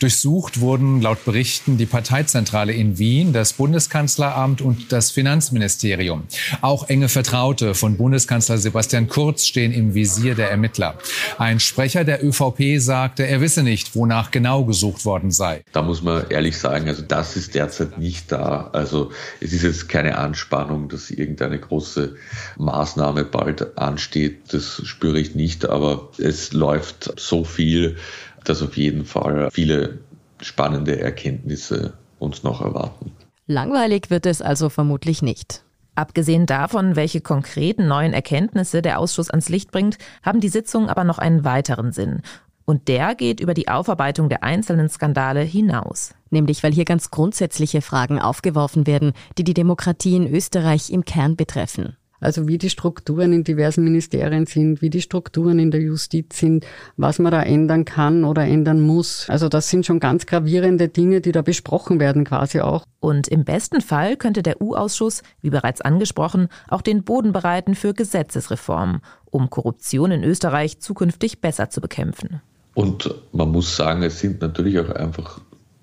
Durchsucht 0.00 0.60
wurden 0.60 1.00
laut 1.00 1.24
Berichten 1.24 1.76
die 1.76 1.86
Parteizentrale 1.86 2.72
in 2.72 2.98
Wien, 2.98 3.32
das 3.32 3.52
Bundeskanzleramt 3.52 4.60
und 4.60 4.92
das 4.92 5.10
Finanzministerium. 5.10 6.24
Auch 6.60 6.88
enge 6.88 7.08
Vertraute 7.08 7.74
von 7.74 7.96
Bundeskanzler 7.96 8.58
Sebastian 8.58 9.08
Kurz 9.08 9.46
stehen 9.46 9.72
im 9.72 9.94
Visier 9.94 10.34
der 10.34 10.50
Ermittler. 10.50 10.98
Ein 11.38 11.60
Sprecher 11.60 12.04
der 12.04 12.24
ÖVP 12.24 12.78
sagte, 12.78 13.26
er 13.26 13.40
wisse 13.40 13.62
nicht, 13.62 13.94
wonach 13.94 14.30
genau 14.30 14.64
gesucht 14.64 15.04
worden 15.04 15.30
sei. 15.30 15.62
Da 15.72 15.82
muss 15.82 16.02
man 16.02 16.28
ehrlich 16.30 16.58
sagen, 16.58 16.88
also 16.88 17.02
das 17.02 17.36
ist 17.36 17.54
derzeit 17.54 17.98
nicht 17.98 18.30
da. 18.32 18.70
Also 18.72 19.10
es 19.40 19.52
ist 19.52 19.62
jetzt 19.62 19.88
keine 19.88 20.18
Anspannung, 20.18 20.88
dass 20.88 21.10
irgendeine 21.10 21.58
große 21.58 22.16
Maßnahme 22.56 23.24
bald 23.24 23.78
ansteht. 23.78 24.52
Das 24.52 24.82
spüre 24.84 25.18
ich 25.18 25.34
nicht, 25.34 25.68
aber 25.68 26.10
es 26.18 26.52
läuft 26.52 27.12
so 27.18 27.44
viel, 27.44 27.96
dass 28.44 28.62
auf 28.62 28.76
jeden 28.76 29.04
Fall 29.04 29.50
viele 29.50 29.98
spannende 30.40 31.00
Erkenntnisse 31.00 31.94
uns 32.18 32.42
noch 32.42 32.60
erwarten. 32.60 33.12
Langweilig 33.46 34.10
wird 34.10 34.26
es 34.26 34.42
also 34.42 34.68
vermutlich 34.68 35.22
nicht. 35.22 35.64
Abgesehen 35.94 36.46
davon, 36.46 36.94
welche 36.94 37.20
konkreten 37.20 37.88
neuen 37.88 38.12
Erkenntnisse 38.12 38.82
der 38.82 39.00
Ausschuss 39.00 39.30
ans 39.30 39.48
Licht 39.48 39.72
bringt, 39.72 39.98
haben 40.22 40.40
die 40.40 40.48
Sitzungen 40.48 40.88
aber 40.88 41.02
noch 41.02 41.18
einen 41.18 41.44
weiteren 41.44 41.90
Sinn. 41.92 42.22
Und 42.64 42.86
der 42.86 43.14
geht 43.14 43.40
über 43.40 43.54
die 43.54 43.68
Aufarbeitung 43.68 44.28
der 44.28 44.44
einzelnen 44.44 44.90
Skandale 44.90 45.40
hinaus. 45.40 46.14
Nämlich 46.30 46.62
weil 46.62 46.72
hier 46.72 46.84
ganz 46.84 47.10
grundsätzliche 47.10 47.80
Fragen 47.80 48.20
aufgeworfen 48.20 48.86
werden, 48.86 49.12
die 49.38 49.44
die 49.44 49.54
Demokratie 49.54 50.14
in 50.14 50.32
Österreich 50.32 50.90
im 50.90 51.04
Kern 51.04 51.34
betreffen. 51.34 51.96
Also 52.20 52.48
wie 52.48 52.58
die 52.58 52.70
Strukturen 52.70 53.32
in 53.32 53.44
diversen 53.44 53.84
Ministerien 53.84 54.46
sind, 54.46 54.82
wie 54.82 54.90
die 54.90 55.02
Strukturen 55.02 55.58
in 55.58 55.70
der 55.70 55.80
Justiz 55.80 56.38
sind, 56.38 56.66
was 56.96 57.18
man 57.18 57.32
da 57.32 57.42
ändern 57.42 57.84
kann 57.84 58.24
oder 58.24 58.42
ändern 58.42 58.80
muss. 58.80 59.26
Also 59.28 59.48
das 59.48 59.70
sind 59.70 59.86
schon 59.86 60.00
ganz 60.00 60.26
gravierende 60.26 60.88
Dinge, 60.88 61.20
die 61.20 61.32
da 61.32 61.42
besprochen 61.42 62.00
werden 62.00 62.24
quasi 62.24 62.60
auch. 62.60 62.84
Und 63.00 63.28
im 63.28 63.44
besten 63.44 63.80
Fall 63.80 64.16
könnte 64.16 64.42
der 64.42 64.60
U-Ausschuss, 64.60 65.22
wie 65.40 65.50
bereits 65.50 65.80
angesprochen, 65.80 66.48
auch 66.68 66.82
den 66.82 67.04
Boden 67.04 67.32
bereiten 67.32 67.74
für 67.74 67.94
Gesetzesreformen, 67.94 69.00
um 69.26 69.50
Korruption 69.50 70.10
in 70.10 70.24
Österreich 70.24 70.80
zukünftig 70.80 71.40
besser 71.40 71.70
zu 71.70 71.80
bekämpfen. 71.80 72.40
Und 72.74 73.14
man 73.32 73.50
muss 73.50 73.76
sagen, 73.76 74.02
es 74.02 74.20
sind 74.20 74.40
natürlich 74.40 74.78
auch 74.78 74.90
einfach 74.90 75.40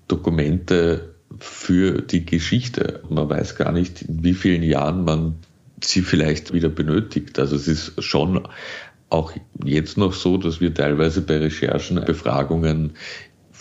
Dokumente 0.08 1.14
für 1.38 2.02
die 2.02 2.24
Geschichte. 2.24 3.02
Man 3.08 3.28
weiß 3.28 3.56
gar 3.56 3.72
nicht, 3.72 4.02
in 4.02 4.24
wie 4.24 4.34
vielen 4.34 4.62
Jahren 4.62 5.04
man 5.04 5.36
sie 5.86 6.02
vielleicht 6.02 6.52
wieder 6.52 6.68
benötigt. 6.68 7.38
Also 7.38 7.56
es 7.56 7.68
ist 7.68 8.02
schon 8.02 8.46
auch 9.08 9.32
jetzt 9.64 9.96
noch 9.96 10.12
so, 10.12 10.36
dass 10.36 10.60
wir 10.60 10.74
teilweise 10.74 11.22
bei 11.22 11.38
Recherchen, 11.38 12.04
Befragungen 12.04 12.94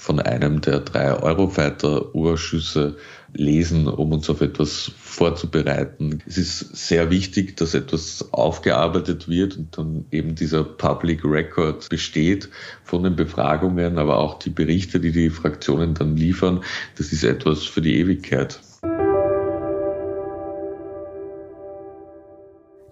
von 0.05 0.19
einem 0.19 0.61
der 0.61 0.81
drei 0.81 1.13
Eurofighter-Urschüsse 1.13 2.95
lesen, 3.33 3.87
um 3.87 4.11
uns 4.11 4.29
auf 4.29 4.41
etwas 4.41 4.91
vorzubereiten. 4.97 6.19
Es 6.27 6.37
ist 6.37 6.75
sehr 6.75 7.09
wichtig, 7.09 7.57
dass 7.57 7.73
etwas 7.73 8.31
aufgearbeitet 8.31 9.27
wird 9.27 9.57
und 9.57 9.75
dann 9.77 10.05
eben 10.11 10.35
dieser 10.35 10.63
Public 10.63 11.23
Record 11.23 11.89
besteht 11.89 12.49
von 12.83 13.03
den 13.03 13.15
Befragungen, 13.15 13.97
aber 13.97 14.19
auch 14.19 14.37
die 14.37 14.51
Berichte, 14.51 14.99
die 14.99 15.11
die 15.11 15.31
Fraktionen 15.31 15.95
dann 15.95 16.15
liefern. 16.15 16.63
Das 16.97 17.11
ist 17.11 17.23
etwas 17.23 17.63
für 17.63 17.81
die 17.81 17.97
Ewigkeit. 17.97 18.59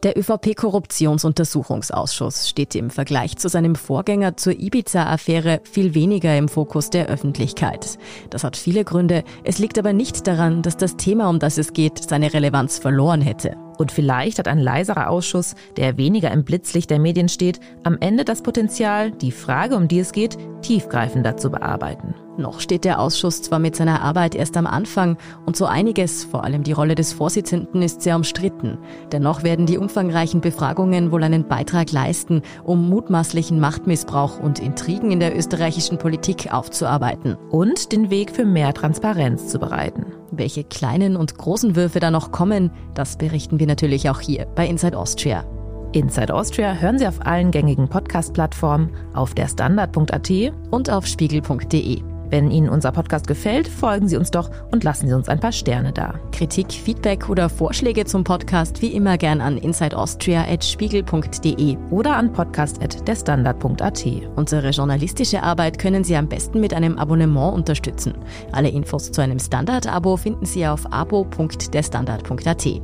Der 0.04 0.18
ÖVP-Korruptionsuntersuchungsausschuss 0.18 2.50
steht 2.50 2.76
im 2.76 2.90
Vergleich 2.90 3.38
zu 3.38 3.48
seinem 3.48 3.76
Vorgänger 3.76 4.36
zur 4.36 4.52
Ibiza-Affäre 4.52 5.62
viel 5.64 5.96
weniger 5.96 6.38
im 6.38 6.50
Fokus 6.50 6.90
der 6.90 7.08
Öffentlichkeit. 7.08 7.98
Das 8.30 8.44
hat 8.44 8.58
viele 8.58 8.84
Gründe. 8.84 9.24
Es 9.46 9.60
liegt 9.60 9.80
aber 9.80 9.94
nicht 9.94 10.28
daran, 10.28 10.62
dass 10.62 10.76
das 10.76 10.98
Thema, 10.98 11.30
um 11.30 11.40
das 11.40 11.58
es 11.58 11.72
geht, 11.72 12.00
seine 12.00 12.34
Relevanz 12.34 12.80
verloren 12.80 13.22
hätte. 13.22 13.56
Und 13.78 13.92
vielleicht 13.92 14.40
hat 14.40 14.48
ein 14.48 14.60
leiserer 14.60 15.10
Ausschuss, 15.10 15.56
der 15.78 15.98
weniger 15.98 16.32
im 16.32 16.44
Blitzlicht 16.44 16.90
der 16.90 17.00
Medien 17.00 17.30
steht, 17.30 17.60
am 17.84 17.98
Ende 18.00 18.26
das 18.26 18.42
Potenzial, 18.42 19.12
die 19.12 19.32
Frage, 19.32 19.76
um 19.76 19.88
die 19.88 20.00
es 20.00 20.12
geht, 20.12 20.38
tiefgreifender 20.62 21.38
zu 21.38 21.50
bearbeiten. 21.50 22.16
Noch 22.38 22.62
steht 22.62 22.84
der 22.84 23.00
Ausschuss 23.00 23.44
zwar 23.44 23.60
mit 23.60 23.76
seiner 23.76 24.02
Arbeit 24.02 24.34
erst 24.34 24.58
am 24.58 24.66
Anfang 24.66 25.18
und 25.46 25.56
so 25.56 25.66
einiges, 25.66 26.24
vor 26.24 26.44
allem 26.44 26.64
die 26.64 26.72
Rolle 26.72 26.96
des 26.96 27.14
Vorsitzenden, 27.14 27.84
ist 27.84 28.02
sehr 28.02 28.16
umstritten. 28.16 28.80
Dennoch 29.12 29.44
werden 29.44 29.68
die 29.68 29.78
umfangreichen 29.78 30.42
Befragungen 30.42 31.12
wohl 31.12 31.24
einen 31.24 31.48
Beitrag 31.48 31.92
leisten, 31.92 32.42
um 32.64 32.90
mutmaßlichen 32.90 33.60
Machtmissbrauch 33.60 34.40
und 34.40 34.60
Intrigen 34.60 35.12
in 35.12 35.20
der 35.20 35.38
österreichischen 35.38 36.00
Politik 36.00 36.52
aufzuarbeiten. 36.52 37.36
Und 37.52 37.92
den 37.92 38.10
Weg 38.10 38.32
für 38.32 38.46
mehr 38.46 38.74
Transparenz 38.74 39.50
zu 39.50 39.60
bereiten. 39.60 40.23
Welche 40.38 40.64
kleinen 40.64 41.16
und 41.16 41.38
großen 41.38 41.76
Würfe 41.76 42.00
da 42.00 42.12
noch 42.12 42.32
kommen, 42.32 42.72
das 42.94 43.18
berichten 43.18 43.60
wir 43.60 43.68
natürlich 43.68 44.10
auch 44.10 44.20
hier 44.20 44.46
bei 44.56 44.68
Inside 44.68 44.98
Austria. 44.98 45.46
Inside 45.94 46.34
Austria 46.34 46.74
hören 46.74 46.98
Sie 46.98 47.08
auf 47.08 47.26
allen 47.26 47.52
gängigen 47.52 47.88
Podcast-Plattformen, 47.88 48.96
auf 49.14 49.36
der 49.36 49.48
Standard.at 49.48 50.32
und 50.72 50.90
auf 50.90 51.06
spiegel.de. 51.06 52.13
Wenn 52.34 52.50
Ihnen 52.50 52.68
unser 52.68 52.92
Podcast 52.92 53.28
gefällt, 53.28 53.68
folgen 53.68 54.08
Sie 54.08 54.18
uns 54.18 54.32
doch 54.32 54.50
und 54.72 54.84
lassen 54.84 55.08
Sie 55.08 55.14
uns 55.14 55.30
ein 55.30 55.40
paar 55.40 55.52
Sterne 55.52 55.94
da. 55.94 56.16
Kritik, 56.32 56.72
Feedback 56.72 57.30
oder 57.30 57.48
Vorschläge 57.48 58.06
zum 58.06 58.24
Podcast 58.24 58.82
wie 58.82 58.88
immer 58.88 59.20
gern 59.20 59.40
an 59.40 59.60
insideaustria.spiegel.de 59.60 61.78
oder 61.92 62.16
an 62.16 62.34
podcast.derstandard.at. 62.34 64.06
Unsere 64.36 64.72
journalistische 64.72 65.44
Arbeit 65.44 65.78
können 65.78 66.04
Sie 66.04 66.16
am 66.16 66.28
besten 66.28 66.60
mit 66.60 66.74
einem 66.74 66.98
Abonnement 66.98 67.54
unterstützen. 67.54 68.16
Alle 68.52 68.70
Infos 68.70 69.12
zu 69.12 69.22
einem 69.22 69.38
Standard-Abo 69.38 70.18
finden 70.18 70.48
Sie 70.48 70.66
auf 70.66 70.92
abo.derstandard.at. 70.92 72.82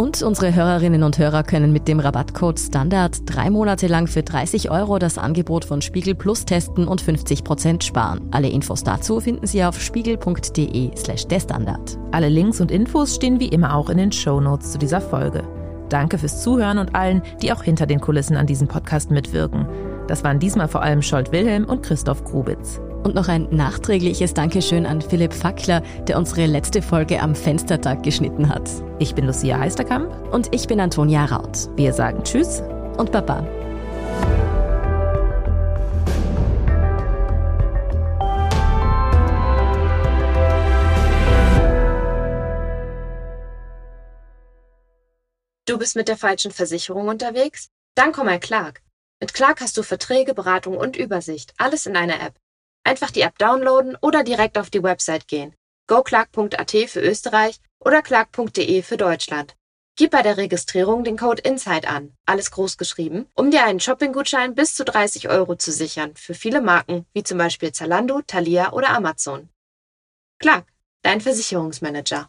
Und 0.00 0.22
unsere 0.22 0.54
Hörerinnen 0.54 1.02
und 1.02 1.18
Hörer 1.18 1.42
können 1.42 1.74
mit 1.74 1.86
dem 1.86 2.00
Rabattcode 2.00 2.58
Standard 2.58 3.18
drei 3.26 3.50
Monate 3.50 3.86
lang 3.86 4.06
für 4.06 4.22
30 4.22 4.70
Euro 4.70 4.98
das 4.98 5.18
Angebot 5.18 5.66
von 5.66 5.82
Spiegel 5.82 6.14
Plus 6.14 6.46
testen 6.46 6.88
und 6.88 7.02
50 7.02 7.44
Prozent 7.44 7.84
sparen. 7.84 8.26
Alle 8.30 8.48
Infos 8.48 8.82
dazu 8.82 9.20
finden 9.20 9.46
Sie 9.46 9.62
auf 9.62 9.78
spiegel.de 9.78 10.96
slash 10.96 11.26
der 11.26 11.40
Standard. 11.40 11.98
Alle 12.12 12.30
Links 12.30 12.62
und 12.62 12.70
Infos 12.70 13.16
stehen 13.16 13.40
wie 13.40 13.48
immer 13.48 13.76
auch 13.76 13.90
in 13.90 13.98
den 13.98 14.10
Show 14.10 14.40
Notes 14.40 14.72
zu 14.72 14.78
dieser 14.78 15.02
Folge. 15.02 15.42
Danke 15.90 16.16
fürs 16.16 16.42
Zuhören 16.42 16.78
und 16.78 16.94
allen, 16.94 17.20
die 17.42 17.52
auch 17.52 17.62
hinter 17.62 17.84
den 17.84 18.00
Kulissen 18.00 18.38
an 18.38 18.46
diesem 18.46 18.68
Podcast 18.68 19.10
mitwirken. 19.10 19.66
Das 20.08 20.24
waren 20.24 20.38
diesmal 20.38 20.68
vor 20.68 20.80
allem 20.80 21.02
Scholt 21.02 21.30
Wilhelm 21.30 21.66
und 21.66 21.82
Christoph 21.82 22.24
Grubitz. 22.24 22.80
Und 23.02 23.14
noch 23.14 23.28
ein 23.28 23.48
nachträgliches 23.50 24.34
Dankeschön 24.34 24.84
an 24.84 25.00
Philipp 25.00 25.32
Fackler, 25.32 25.82
der 26.06 26.18
unsere 26.18 26.46
letzte 26.46 26.82
Folge 26.82 27.20
am 27.20 27.34
Fenstertag 27.34 28.02
geschnitten 28.02 28.48
hat. 28.48 28.68
Ich 28.98 29.14
bin 29.14 29.26
Lucia 29.26 29.58
Heisterkamp. 29.58 30.12
Und 30.32 30.54
ich 30.54 30.66
bin 30.66 30.80
Antonia 30.80 31.24
Raut. 31.24 31.68
Wir 31.76 31.94
sagen 31.94 32.22
Tschüss 32.24 32.62
und 32.98 33.10
Baba. 33.10 33.46
Du 45.64 45.78
bist 45.78 45.96
mit 45.96 46.08
der 46.08 46.16
falschen 46.16 46.50
Versicherung 46.50 47.08
unterwegs? 47.08 47.70
Dann 47.94 48.12
komm 48.12 48.26
mal 48.26 48.40
Clark. 48.40 48.82
Mit 49.20 49.32
Clark 49.32 49.60
hast 49.60 49.76
du 49.76 49.82
Verträge, 49.82 50.34
Beratung 50.34 50.76
und 50.76 50.96
Übersicht. 50.96 51.54
Alles 51.58 51.86
in 51.86 51.96
einer 51.96 52.20
App. 52.20 52.34
Einfach 52.84 53.10
die 53.10 53.20
App 53.20 53.38
downloaden 53.38 53.96
oder 54.00 54.24
direkt 54.24 54.58
auf 54.58 54.70
die 54.70 54.82
Website 54.82 55.28
gehen. 55.28 55.54
goclark.at 55.86 56.70
für 56.88 57.00
Österreich 57.00 57.60
oder 57.78 58.02
clark.de 58.02 58.82
für 58.82 58.96
Deutschland. 58.96 59.56
Gib 59.96 60.12
bei 60.12 60.22
der 60.22 60.36
Registrierung 60.36 61.04
den 61.04 61.18
Code 61.18 61.42
INSIDE 61.42 61.86
an, 61.86 62.16
alles 62.24 62.50
groß 62.50 62.78
geschrieben, 62.78 63.26
um 63.34 63.50
dir 63.50 63.64
einen 63.64 63.80
Shopping-Gutschein 63.80 64.54
bis 64.54 64.74
zu 64.74 64.84
30 64.84 65.28
Euro 65.28 65.56
zu 65.56 65.72
sichern 65.72 66.14
für 66.16 66.34
viele 66.34 66.62
Marken, 66.62 67.06
wie 67.12 67.22
zum 67.22 67.38
Beispiel 67.38 67.72
Zalando, 67.72 68.22
Thalia 68.26 68.72
oder 68.72 68.90
Amazon. 68.90 69.50
Clark, 70.38 70.66
dein 71.02 71.20
Versicherungsmanager. 71.20 72.28